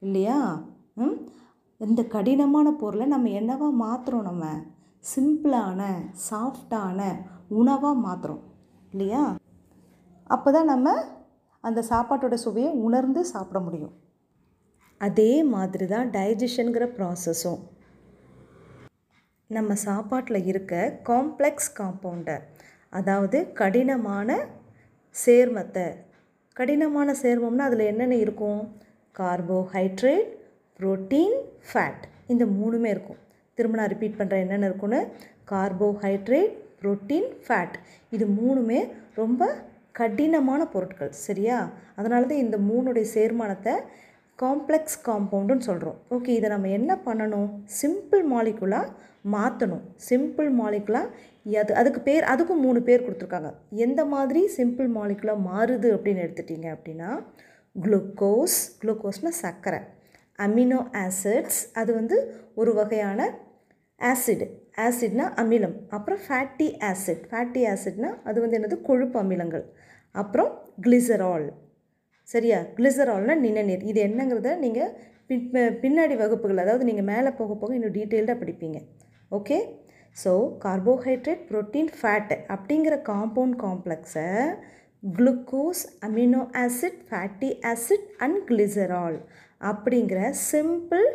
இல்லையா? 0.02 0.66
ம்? 0.96 1.16
இந்த 1.86 2.02
கடினமான 2.14 2.68
பொருளை 2.82 3.06
நம்ம 3.14 3.30
என்னவாக 3.40 3.78
மாற்றுறோம் 3.84 4.28
நம்ம? 4.30 4.46
சிம்பிளான 5.04 5.82
சாஃப்டான 6.28 7.00
உணவாக 7.60 7.96
மாற்றுறோம் 8.06 8.44
இல்லையா? 8.94 9.24
அப்போ 10.30 10.50
தான் 10.52 10.70
நம்ம 10.74 10.94
அந்த 11.64 11.80
சாப்பாட்டோட 11.90 12.36
சுவையை 12.44 12.72
உணர்ந்து 12.86 13.22
சாப்பிட 13.34 13.60
முடியும். 13.60 13.94
அதே 15.02 15.32
மாதிரி 15.54 15.86
தான் 15.86 16.10
டைஜஷனுங்கிற 16.16 16.86
ப்ராசஸும் 16.98 17.62
நம்ம 19.50 19.74
சாப்பாட்டில் 19.88 20.48
இருக்க 20.52 20.76
காம்ப்ளெக்ஸ் 21.10 21.72
காம்பவுண்டை 21.80 22.38
அதாவது 22.94 23.40
கடினமான 23.62 24.30
சேர்மத்தை 25.16 25.88
கடினமான 26.56 27.16
சேர்மம்னா 27.24 27.68
அதில் 27.70 27.90
என்னென்ன 27.92 28.16
இருக்கும்? 28.26 28.62
Carbohydrate 29.16 30.32
protein 30.84 31.38
fat. 31.70 32.04
இந்த 32.34 32.46
மூணுமே 32.60 32.90
இருக்கும். 32.96 33.20
திரும்ப 33.58 33.78
நான் 33.80 33.92
ரிப்பீட் 33.94 34.20
பண்ணுறேன் 34.20 34.44
என்னென்ன 34.46 34.70
இருக்குன்னு 34.70 35.02
கார்போஹைட்ரேட் 35.52 36.54
புரோட்டீன் 36.80 37.30
ஃபேட். 37.46 37.76
இது 38.16 38.26
மூணுமே 38.40 38.80
ரொம்ப 39.20 39.52
கடினமான 40.00 40.62
பொருட்கள். 40.74 41.12
சரியா? 41.26 41.58
அதனால 42.00 42.26
தான் 42.30 42.44
இந்த 42.46 42.58
மூணுடைய 42.70 43.06
சேர்மானத்தை 43.18 43.74
காம்ப்ளெக்ஸ் 44.40 44.98
காம்பவுண்டுன்னு 45.08 45.66
சொல்கிறோம் 45.70 45.98
ஓகே 46.16 46.32
இதை 46.38 46.48
நம்ம 46.54 46.70
என்ன 46.78 46.92
பண்ணணும்? 47.08 47.50
சிம்பிள் 47.82 48.24
மாலிகுலாக 48.34 48.94
மாற்றணும் 49.34 49.84
சிம்பிள் 50.10 50.50
மாலிகுலாக 50.62 51.58
அது 51.62 51.72
அதுக்கு 51.80 52.00
பேர் 52.08 52.24
அதுக்கும் 52.34 52.64
மூணு 52.66 52.80
பேர் 52.88 53.06
கொடுத்துருக்காங்க. 53.06 53.52
எந்த 53.86 54.02
மாதிரி 54.14 54.42
சிம்பிள் 54.58 54.90
மாலிகுலாக 54.98 55.46
மாறுது 55.50 55.90
அப்படின்னு 55.98 56.24
எடுத்துட்டிங்க 56.26 56.70
அப்படின்னா 56.76 57.10
குளுக்கோஸ் 57.76 58.58
குளுக்கோஸ்னால் 58.82 59.42
சர்க்கரை. 59.44 59.82
அமினோ 60.40 60.80
ஆசிட்ஸ் 61.04 61.62
அது 61.80 61.92
வந்து 62.00 62.18
ஒரு 62.56 62.72
வகையான 62.74 63.20
ஆசிட் 64.02 64.46
ஆசிட்னா 64.86 65.26
அமிலம் 65.42 65.76
அப்புறம் 65.96 66.22
ஃபேட்டி 66.26 66.68
ஆசிட் 66.90 67.24
ஃபேட்டி 67.32 67.62
ஆசிட்னா 67.74 68.10
அது 68.24 68.38
வந்து 68.44 68.58
என்னது? 68.60 68.78
கொழுப்பு 68.82 69.18
அமிலங்கள். 69.24 69.66
அப்புறம் 70.16 70.52
கிளிசரால் 70.86 71.48
சரியா? 72.28 72.60
கிளிசரால்னால் 72.78 73.44
நிணநீர். 73.48 73.84
இது 73.92 74.00
என்னங்கிறத 74.08 74.52
நீங்கள் 74.66 74.92
பின் 75.30 75.46
பின்னாடி 75.84 76.16
வகுப்புகள் 76.22 76.64
அதாவது 76.64 76.88
நீங்கள் 76.90 77.10
மேலே 77.12 77.30
போக 77.40 77.54
போக 77.54 77.72
இன்னும் 77.78 77.96
டீட்டெயில்டாக 77.98 78.38
படிப்பீங்க. 78.42 78.80
Okay 79.32 79.58
so 80.18 80.32
carbohydrate 80.66 81.44
protein 81.52 81.92
fat 82.00 82.34
அப்படிங்கிற 82.56 82.96
compound 83.12 83.58
காம்ப்ளெக்ஸை 83.66 84.28
glucose 85.04 85.84
amino 86.08 86.42
acid 86.64 87.00
fatty 87.08 87.50
acid 87.72 88.06
and 88.26 88.40
glycerol 88.50 89.18
அப்படிங்கிற 89.64 90.20
சிம்பிள் 90.50 91.08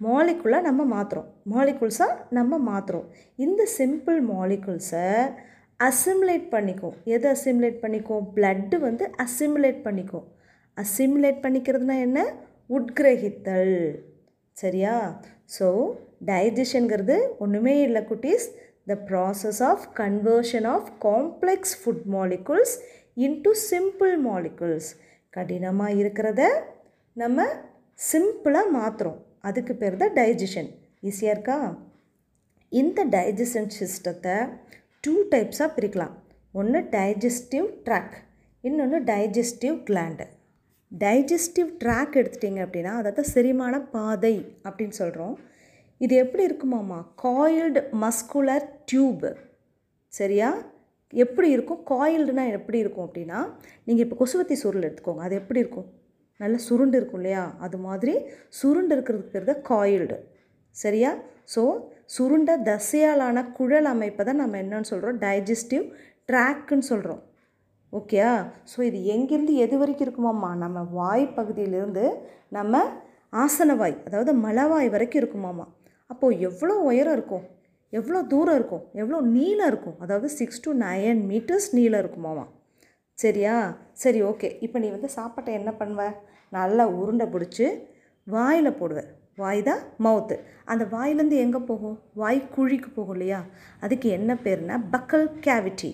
மாலிகுலாக 0.00 0.66
நம்ம 0.68 0.82
மாற்றுறோம் 0.94 1.30
மாலிகுல்ஸாக 1.52 2.18
நம்ம 2.30 2.58
மாற்றுறோம் 2.68 3.08
இந்த 3.38 3.62
சிம்பிள் 3.78 4.20
மாலிகுல்ஸை 4.30 5.06
அசிமுலேட் 5.80 6.46
பண்ணிக்கும் 6.50 6.96
எது 7.06 7.26
அசிமுலேட் 7.32 7.82
பண்ணிக்கும் 7.84 8.24
பிளட்டு 8.34 8.76
வந்து 8.78 9.04
அசிமுலேட் 9.24 9.80
பண்ணிக்கும் 9.86 10.26
அசிமுலேட் 10.76 11.40
பண்ணிக்கிறதுனா 11.44 11.96
என்ன? 11.98 12.18
உட்கிரகித்தல். 12.70 13.76
சரியா? 14.56 14.94
ஸோ 15.56 15.68
டைஜஷனுங்கிறது 16.26 17.16
ஒன்றுமே 17.38 17.74
இல்லை 17.82 18.02
குட்டீஸ். 18.10 18.46
The 18.86 18.94
process 19.08 19.60
of 19.70 19.84
conversion 20.00 20.68
of 20.74 20.88
complex 21.06 21.74
food 21.80 22.06
molecules 22.14 22.74
into 23.16 23.50
simple 23.70 24.14
molecules 24.28 24.90
கடினமாக 25.32 25.98
இருக்கிறத 26.00 26.42
நம்ம 27.16 27.44
சிம்பிளாக 27.98 28.74
மாற்றுறோம் 28.76 29.18
அதுக்கு 29.48 29.72
பேர் 29.80 29.98
தான் 30.02 30.14
டைஜஷன் 30.18 30.70
ஈஸியாக 31.08 31.34
இருக்கா? 31.34 31.56
இந்த 32.72 33.04
டைஜஷன் 33.14 33.68
சிஸ்டத்தை 33.78 34.36
டூ 35.04 35.14
டைப்ஸாக 35.32 35.68
பிரிக்கலாம். 35.76 36.14
ஒன்று 36.54 36.80
டைஜஸ்டிவ் 36.94 37.68
ட்ராக் 37.86 38.16
இன்னொன்று 38.64 38.98
டைஜஸ்டிவ் 39.10 39.76
கிளாண்டு 39.88 40.26
டைஜஸ்டிவ் 40.92 41.70
ட்ராக் 41.82 42.18
எடுத்துட்டிங்க 42.20 42.60
அப்படின்னா 42.66 42.92
அதாவது 43.00 43.22
செரிமான 43.34 43.74
பாதை 43.94 44.34
அப்படின்னு 44.66 44.96
சொல்கிறோம் 45.02 45.34
இது 46.00 46.14
எப்படி 46.24 46.42
இருக்குமாம்மா? 46.48 47.00
காயில்டு 47.24 47.80
மஸ்குலர் 48.04 48.66
டியூப் 48.84 49.26
சரியா? 50.12 50.50
எப்படி 51.12 51.48
இருக்கும்? 51.56 51.82
காயில்டுனா 51.90 52.44
எப்படி 52.58 52.78
இருக்கும் 52.78 53.06
அப்படின்னா 53.08 53.40
நீங்கள் 53.84 54.04
இப்போ 54.06 54.16
கொசுவத்தி 54.20 54.56
சுருள் 54.62 54.86
எடுத்துக்கோங்க. 54.88 55.24
அது 55.28 55.34
எப்படி 55.34 55.62
இருக்கும்? 55.64 55.88
நல்லா 56.40 56.58
சுருண்டு 56.68 56.96
இருக்கும் 57.00 57.20
இல்லையா? 57.20 57.42
அது 57.64 57.76
மாதிரி 57.86 58.14
சுருண்டு 58.60 58.94
இருக்கிறதுக்கு 58.96 59.34
பேர் 59.34 59.50
தான் 59.50 59.64
காயில்டு 59.70 60.16
சரியா? 60.76 61.10
ஸோ 61.54 61.62
சுருண்ட 62.16 62.52
தசையாலான 62.70 63.38
குழல் 63.58 63.88
அமைப்பை 63.94 64.22
தான் 64.28 64.42
நம்ம 64.42 64.58
என்னன்னு 64.64 64.90
சொல்கிறோம் 64.92 65.18
டைஜஸ்டிவ் 65.24 65.84
ட்ராக்குன்னு 66.30 66.88
சொல்கிறோம் 66.92 67.22
ஓகேயா 67.92 68.32
ஸோ 68.72 68.78
இது 68.88 68.98
எங்கேருந்து 69.14 69.54
எது 69.64 69.76
வரைக்கும் 69.80 70.06
இருக்குமாம்மா? 70.06 70.50
நம்ம 70.64 70.78
வாய் 70.98 71.24
பகுதியிலேருந்து 71.38 72.04
நம்ம 72.58 72.74
ஆசனவாய் 73.44 73.96
அதாவது 74.06 74.32
மலவாய் 74.46 74.88
வரைக்கும் 74.94 75.20
இருக்குமாம்மா? 75.22 75.66
அப்போது 76.10 76.38
எவ்வளோ 76.48 76.74
உயரம் 76.90 77.16
இருக்கும்? 77.18 77.44
எவ்வளோ 77.92 78.18
தூரம் 78.32 78.56
இருக்கும்? 78.58 78.84
எவ்வளோ 79.00 79.18
நீளம் 79.36 79.70
இருக்கும்? 79.72 79.96
அதாவது 80.04 80.28
சிக்ஸ் 80.38 80.62
டு 80.64 80.70
நயன் 80.84 81.22
மீட்டர்ஸ் 81.30 81.68
நீளம் 81.78 82.02
இருக்குமாம்மா? 82.04 82.44
சரியா? 83.22 83.54
சரி 83.92 84.20
ஓகே. 84.22 84.48
இப்போ 84.60 84.78
நீ 84.78 84.88
வந்து 84.88 85.08
சாப்பாட்டை 85.08 85.52
என்ன 85.54 85.70
பண்ணுவ? 85.78 86.02
நல்லா 86.52 86.84
உருண்டை 87.00 87.26
பிடிச்சி 87.26 87.66
வாயில் 88.26 88.78
போடுவேன் 88.78 89.10
வாய் 89.36 89.60
தான் 89.62 89.82
மவுத்து 90.04 90.36
அந்த 90.64 90.84
வாயிலேருந்து 90.84 91.36
எங்கே 91.44 91.58
போகும்? 91.58 91.96
வாய் 92.14 92.40
குழிக்கு 92.56 92.88
போகும் 92.94 93.14
இல்லையா? 93.14 93.38
அதுக்கு 93.80 94.08
என்ன 94.08 94.32
பேர்னா 94.44 94.76
பக்கல் 94.92 95.26
கேவிட்டி 95.46 95.90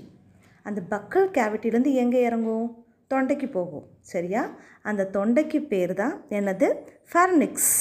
அந்த 0.67 0.81
பக்கல் 0.91 1.29
கேவிட்டிலேருந்து 1.37 1.93
எங்கே 1.95 2.21
இறங்கும்? 2.23 2.67
தொண்டைக்கு 3.11 3.49
போகும். 3.51 3.87
சரியா? 4.01 4.43
அந்த 4.83 5.09
தொண்டைக்கு 5.13 5.59
பேர் 5.69 5.95
தான் 5.95 6.15
என்னது? 6.31 6.69
Pharynx 7.13 7.73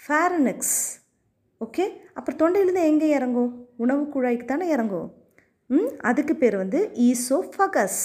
pharynx 0.00 0.76
okay? 1.60 1.84
அப்புறம் 2.14 2.40
தொண்டையிலேருந்து 2.40 2.88
எங்கே 2.90 3.08
இறங்கும்? 3.08 3.50
உணவு 3.76 4.04
குழாய்க்கு 4.14 4.44
தானே 4.44 4.66
இறங்கும். 4.68 5.08
ம்? 5.70 5.90
அதுக்கு 6.00 6.34
பேர் 6.36 6.56
வந்து 6.56 6.80
ஈசோஃபகஸ் 7.00 8.02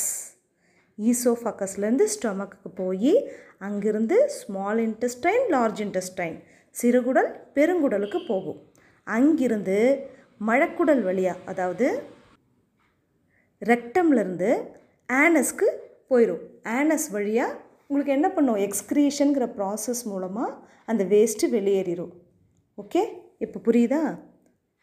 ஈசோஃபக்கஸ்லேருந்து 0.97 2.05
ஸ்டொமக்கு 2.13 2.69
போய் 2.75 3.13
அங்கிருந்து 3.67 4.17
ஸ்மால் 4.37 4.81
இன்டெஸ்டைன் 4.87 5.45
லார்ஜ் 5.55 5.81
இன்டெஸ்டைன் 5.85 6.37
சிறுகுடல் 6.75 7.31
பெருங்குடலுக்கு 7.55 8.19
போகும். 8.27 8.59
அங்கிருந்து 9.07 9.77
மழக்குடல் 10.49 11.01
வழியாக 11.01 11.39
அதாவது 11.51 11.87
ரெக்டம்லேருந்து 13.61 14.49
ஆனஸ்க்கு 15.09 15.67
போயிடும் 16.09 16.43
ஆனஸ் 16.77 17.07
வழியாக 17.15 17.57
உங்களுக்கு 17.87 18.15
என்ன 18.17 18.27
பண்ணும்? 18.29 18.59
எக்ஸ்க்ரீஷனுங்கிற 18.67 19.45
ப்ராசஸ் 19.57 20.03
மூலமாக 20.11 20.57
அந்த 20.85 21.03
வேஸ்ட்டு 21.03 21.49
வெளியேறிடும் 21.55 22.13
ஓகே? 22.77 23.01
இப்போ 23.45 23.57
புரியுதா? 23.67 24.01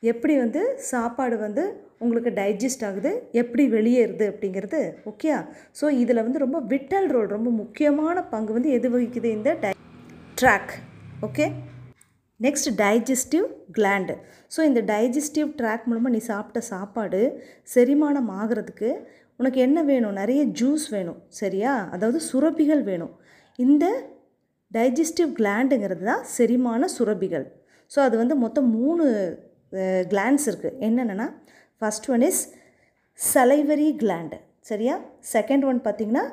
எப்படி 0.02 0.34
வந்து 0.36 0.62
சாப்பாடு 0.90 1.36
வந்து 1.36 1.64
உங்களுக்கு 2.04 2.30
டைஜஸ்ட் 2.38 2.84
ஆகுது 2.88 3.10
எப்படி 3.42 3.64
வெளியேறுது 3.76 4.26
அப்படிங்கிறது 4.32 4.80
ஓகே 5.10 5.30
ஸோ 5.80 5.88
இதில் 6.02 6.24
வந்து 6.26 6.44
ரொம்ப 6.44 6.60
விட்டல் 6.72 7.08
ரோல் 7.14 7.34
ரொம்ப 7.36 7.50
முக்கியமான 7.62 8.22
பங்கு 8.34 8.56
வந்து 8.56 8.70
எது 8.78 8.90
வகிக்குது 8.94 9.30
இந்த 9.38 9.52
tie 9.64 9.72
tract 10.42 10.72
okay 11.28 11.46
next 12.40 12.70
digestive 12.82 13.46
gland 13.78 14.14
so 14.54 14.60
இந்த 14.68 14.80
டைஜஸ்டிவ் 14.92 15.48
ட்ராக் 15.58 15.88
மூலமாக 15.88 16.14
நீ 16.14 16.20
சாப்பிட்ட 16.30 16.60
சாப்பாடு 16.72 17.20
செரிமானம் 17.74 18.30
ஆகிறதுக்கு 18.40 18.90
உனக்கு 19.40 19.58
என்ன 19.66 19.78
வேணும்? 19.90 20.16
நிறைய 20.20 20.40
ஜூஸ் 20.60 20.86
வேணும் 20.94 21.20
சரியா? 21.40 21.72
அதாவது 21.94 22.18
சுரப்பிகள் 22.30 22.82
வேணும். 22.88 23.12
இந்த 23.58 23.84
டைஜஸ்டிவ் 24.70 25.30
கிளாண்டுங்கிறது 25.38 26.04
தான் 26.10 26.24
செரிமான 26.36 26.88
சுரப்பிகள். 26.96 27.46
ஸோ 27.90 27.98
அது 28.06 28.16
வந்து 28.22 28.34
மொத்தம் 28.44 28.68
மூணு 28.78 29.04
கிளாண்ட்ஸ் 30.12 30.46
இருக்குது 30.50 30.76
என்னென்னா 30.88 31.26
first 31.80 32.08
one 32.14 32.24
is 32.28 32.40
salivary 33.18 33.88
gland 34.02 34.38
சரியா? 34.70 34.94
செகண்ட் 35.34 35.64
ஒன் 35.70 35.78
பார்த்திங்கன்னா 35.86 36.24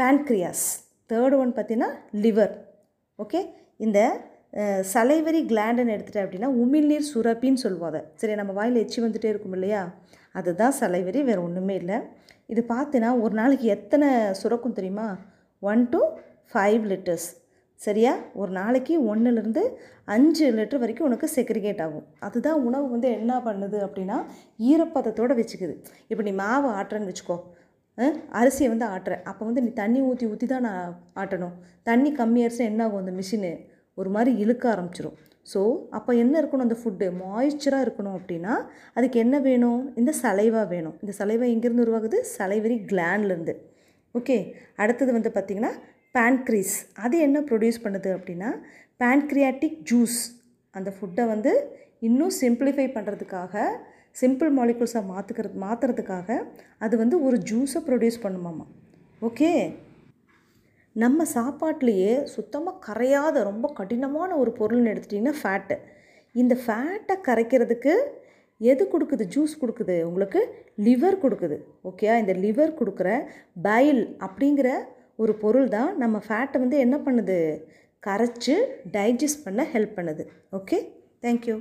பேன்க்ரியாஸ் 0.00 0.66
தேர்ட் 1.12 1.36
ஒன் 1.42 1.52
பார்த்திங்கன்னா 1.56 1.90
லிவர் 2.24 2.54
ஓகே 3.24 3.40
இந்த 3.84 4.00
சலைவரி 4.92 5.40
கிளாண்டுன்னு 5.50 5.94
எடுத்துகிட்டேன் 5.94 6.26
அப்படின்னா 6.26 6.48
உமிழ்நீர் 6.62 7.10
சுரப்பின்னு 7.10 7.62
சொல்லுவாங்க. 7.64 7.98
சரி 8.20 8.34
நம்ம 8.40 8.52
வாயில் 8.56 8.80
எச்சி 8.82 8.98
வந்துகிட்டே 9.04 9.32
இருக்கும் 9.32 9.54
இல்லையா? 9.58 9.82
அதுதான் 10.38 10.74
சலைவரி 10.80 11.20
வேறு 11.28 11.44
ஒன்றுமே 11.48 11.74
இல்லை. 11.82 11.98
இது 12.52 12.62
பார்த்தினா 12.72 13.08
ஒரு 13.24 13.34
நாளைக்கு 13.40 13.66
எத்தனை 13.76 14.08
சுரக்கும் 14.40 14.76
தெரியுமா? 14.78 15.06
ஒன் 15.72 15.84
டு 15.92 16.00
ஃபைவ் 16.52 16.84
லிட்டர்ஸ் 16.92 17.28
சரியா? 17.84 18.12
ஒரு 18.40 18.50
நாளைக்கு 18.58 18.94
ஒன்றுலேருந்து 19.10 19.62
அஞ்சு 20.14 20.46
லிட்டர் 20.56 20.82
வரைக்கும் 20.82 21.06
உனக்கு 21.08 21.26
செக்ரிகேட் 21.36 21.80
ஆகும். 21.84 22.06
அதுதான் 22.26 22.58
உணவு 22.68 22.86
வந்து 22.94 23.08
என்ன 23.18 23.32
பண்ணுது 23.46 23.78
அப்படின்னா 23.86 24.18
ஈரப்பதத்தோடு 24.70 25.34
வச்சுக்குது. 25.40 25.74
இப்போ 26.10 26.22
நீ 26.28 26.32
மாவு 26.42 26.68
ஆட்டுறேன்னு 26.78 27.10
வச்சுக்கோ. 27.10 27.36
அரிசியை 28.40 28.68
வந்து 28.72 28.86
ஆட்டுற. 28.94 29.14
அப்போ 29.30 29.42
வந்து 29.48 29.62
நீ 29.64 29.70
தண்ணி 29.80 30.00
ஊற்றி 30.10 30.26
ஊற்றி 30.32 30.46
தான் 30.52 30.66
நான் 30.68 30.92
ஆட்டணும். 31.22 31.56
தண்ணி 31.88 32.10
கம்மியாயிருச்சுன்னா 32.20 32.70
என்ன 32.72 32.84
ஆகும்? 32.86 33.02
அந்த 33.04 33.14
மிஷினு 33.20 33.52
ஒரு 33.98 34.10
மாதிரி 34.14 34.30
இழுக்க 34.42 34.64
ஆரம்பிச்சிடும் 34.74 35.16
ஸோ 35.52 35.60
அப்போ 35.96 36.10
என்ன 36.22 36.34
இருக்கணும்? 36.40 36.66
அந்த 36.66 36.76
ஃபுட்டு 36.80 37.06
மாய்ச்சராக 37.22 37.84
இருக்கணும் 37.86 38.16
அப்படின்னா 38.18 38.54
அதுக்கு 38.98 39.18
என்ன 39.24 39.36
வேணும்? 39.48 39.80
இந்த 40.00 40.12
சலைவா 40.22 40.62
வேணும். 40.74 40.96
இந்த 41.02 41.12
சலைவா 41.20 41.46
எங்கேருந்து 41.54 41.84
உருவாகுது? 41.86 42.18
சலைவரி 42.36 42.76
கிளாண்ட்லேருந்து 42.90 43.54
ஓகே 44.18 44.36
அடுத்தது 44.82 45.10
வந்து 45.16 45.30
பார்த்திங்கன்னா 45.34 45.72
பேன்க்ரீஸ் 46.14 46.74
அது 46.94 47.18
என்ன 47.18 47.40
ப்ரொடியூஸ் 47.40 47.84
பண்ணுது 47.84 48.10
அப்படின்னா 48.16 48.50
பேன்க்ரியாட்டிக் 48.96 49.78
ஜூஸ் 49.82 50.18
அந்த 50.74 50.94
ஃபுட்டை 50.96 51.26
வந்து 51.26 51.52
இன்னும் 51.98 52.34
சிம்பிளிஃபை 52.40 52.86
பண்ணுறதுக்காக 52.92 53.64
சிம்பிள் 54.12 54.50
மாலிகுல்ஸாக 54.58 55.06
மாற்றுக்கிறது 55.06 55.56
மாற்றுறதுக்காக 55.58 56.38
அது 56.78 56.96
வந்து 56.96 57.22
ஒரு 57.22 57.36
ஜூஸை 57.50 57.80
ப்ரொடியூஸ் 57.88 58.22
பண்ணுமாம்மா 58.22 58.66
ஓகே 59.22 59.50
நம்ம 60.96 61.24
சாப்பாட்லேயே 61.34 62.24
சுத்தமாக 62.24 62.82
கரையாத 62.86 63.42
ரொம்ப 63.42 63.72
கடினமான 63.72 64.36
ஒரு 64.36 64.50
பொருள்னு 64.50 64.92
எடுத்துட்டிங்கன்னா 64.92 65.34
ஃபேட்டு 65.42 65.76
இந்த 66.34 66.54
ஃபேட்டை 66.66 67.14
கரைக்கிறதுக்கு 67.28 67.92
எது 68.60 68.84
கொடுக்குது? 68.84 69.24
ஜூஸ் 69.34 69.60
கொடுக்குது? 69.60 70.02
உங்களுக்கு 70.02 70.40
லிவர் 70.78 71.16
கொடுக்குது. 71.22 71.56
ஓகே 71.84 72.08
இந்த 72.18 72.32
லிவர் 72.32 72.72
கொடுக்குற 72.80 73.10
பைல் 73.62 74.16
அப்படிங்கிற 74.20 74.70
ஒரு 75.22 75.32
பொருள் 75.42 75.68
தான் 75.74 75.90
நம்ம 76.02 76.16
ஃபேட்டை 76.26 76.58
வந்து 76.62 76.76
என்ன 76.84 76.96
பண்ணுது? 77.06 77.38
கரைச்சி 78.06 78.54
டைஜஸ்ட் 78.96 79.44
பண்ண 79.44 79.62
ஹெல்ப் 79.72 79.96
பண்ணுது. 79.98 80.24
ஓகே 80.58 80.78
தேங்க்யூ 81.24 81.56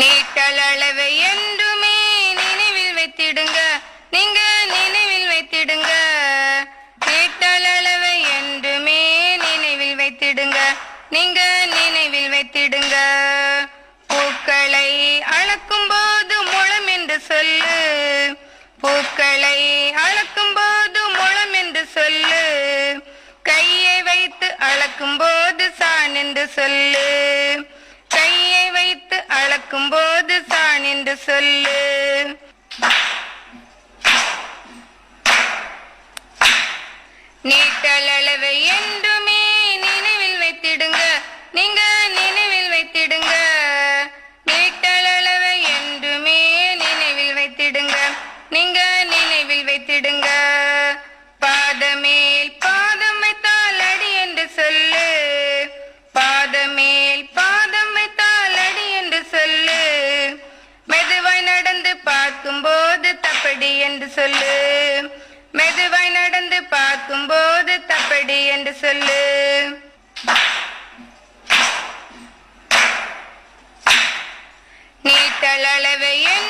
நீட்டளவை 0.00 1.10
என்றுமே 1.30 1.96
நினைவில் 2.40 2.94
வைத்திடுங்க. 2.98 3.58
நீங்க 4.14 4.40
நினைவில் 4.72 5.28
வைத்திடுங்க. 5.32 5.92
நீட்டளவை 7.08 8.14
என்றுமே 8.38 9.02
நினைவில் 9.44 9.98
வைத்திடுங்க. 10.00 10.58
நீங்க 11.16 11.40
நினைவில் 11.76 12.32
வைத்திடுங்க. 12.36 12.96
பூக்களை 14.10 14.88
அள 15.36 15.50
என்று 17.12 17.26
சொல்லு. 17.26 18.36
பூக்களை 18.80 19.92
அளக்கும் 19.92 20.54
போது 20.54 21.08
முழம் 21.08 21.52
என்று 21.52 21.86
சொல்லு. 21.86 22.44
கையை 23.42 24.02
வைத்து 24.02 24.56
அளக்கும் 24.58 25.16
போது 25.16 25.70
சான் 25.78 26.14
என்று 26.14 26.48
சொல்லு. 26.48 27.06
கையை 28.08 28.70
வைத்து 28.70 29.24
அளக்கும் 29.28 29.88
போது 29.88 30.42
சான் 30.48 30.84
என்று 30.84 31.16
சொல்லு. 31.16 31.78
நீட்டல் 37.44 38.08
அளவை 38.16 38.64
என்று 38.64 39.11
தப்படி 63.62 63.78
என்று 63.78 64.08
சொல்லு. 64.08 64.54
மெதுவாய் 65.52 66.10
நடந்து 66.10 66.62
பார்க்கும்போது 66.64 67.72
தப்படி 67.88 68.46
என்று 68.46 68.74
சொல்லு. 68.74 69.22
நீட்டல் 75.04 75.66
என்றுமே 75.74 76.41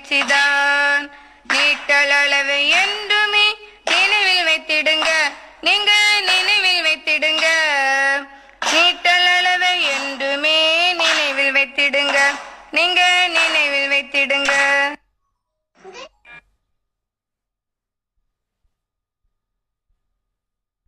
நமக்கு 0.00 0.18
நீட்டல் 1.50 2.12
அளவை 2.18 2.60
என்று 2.80 3.17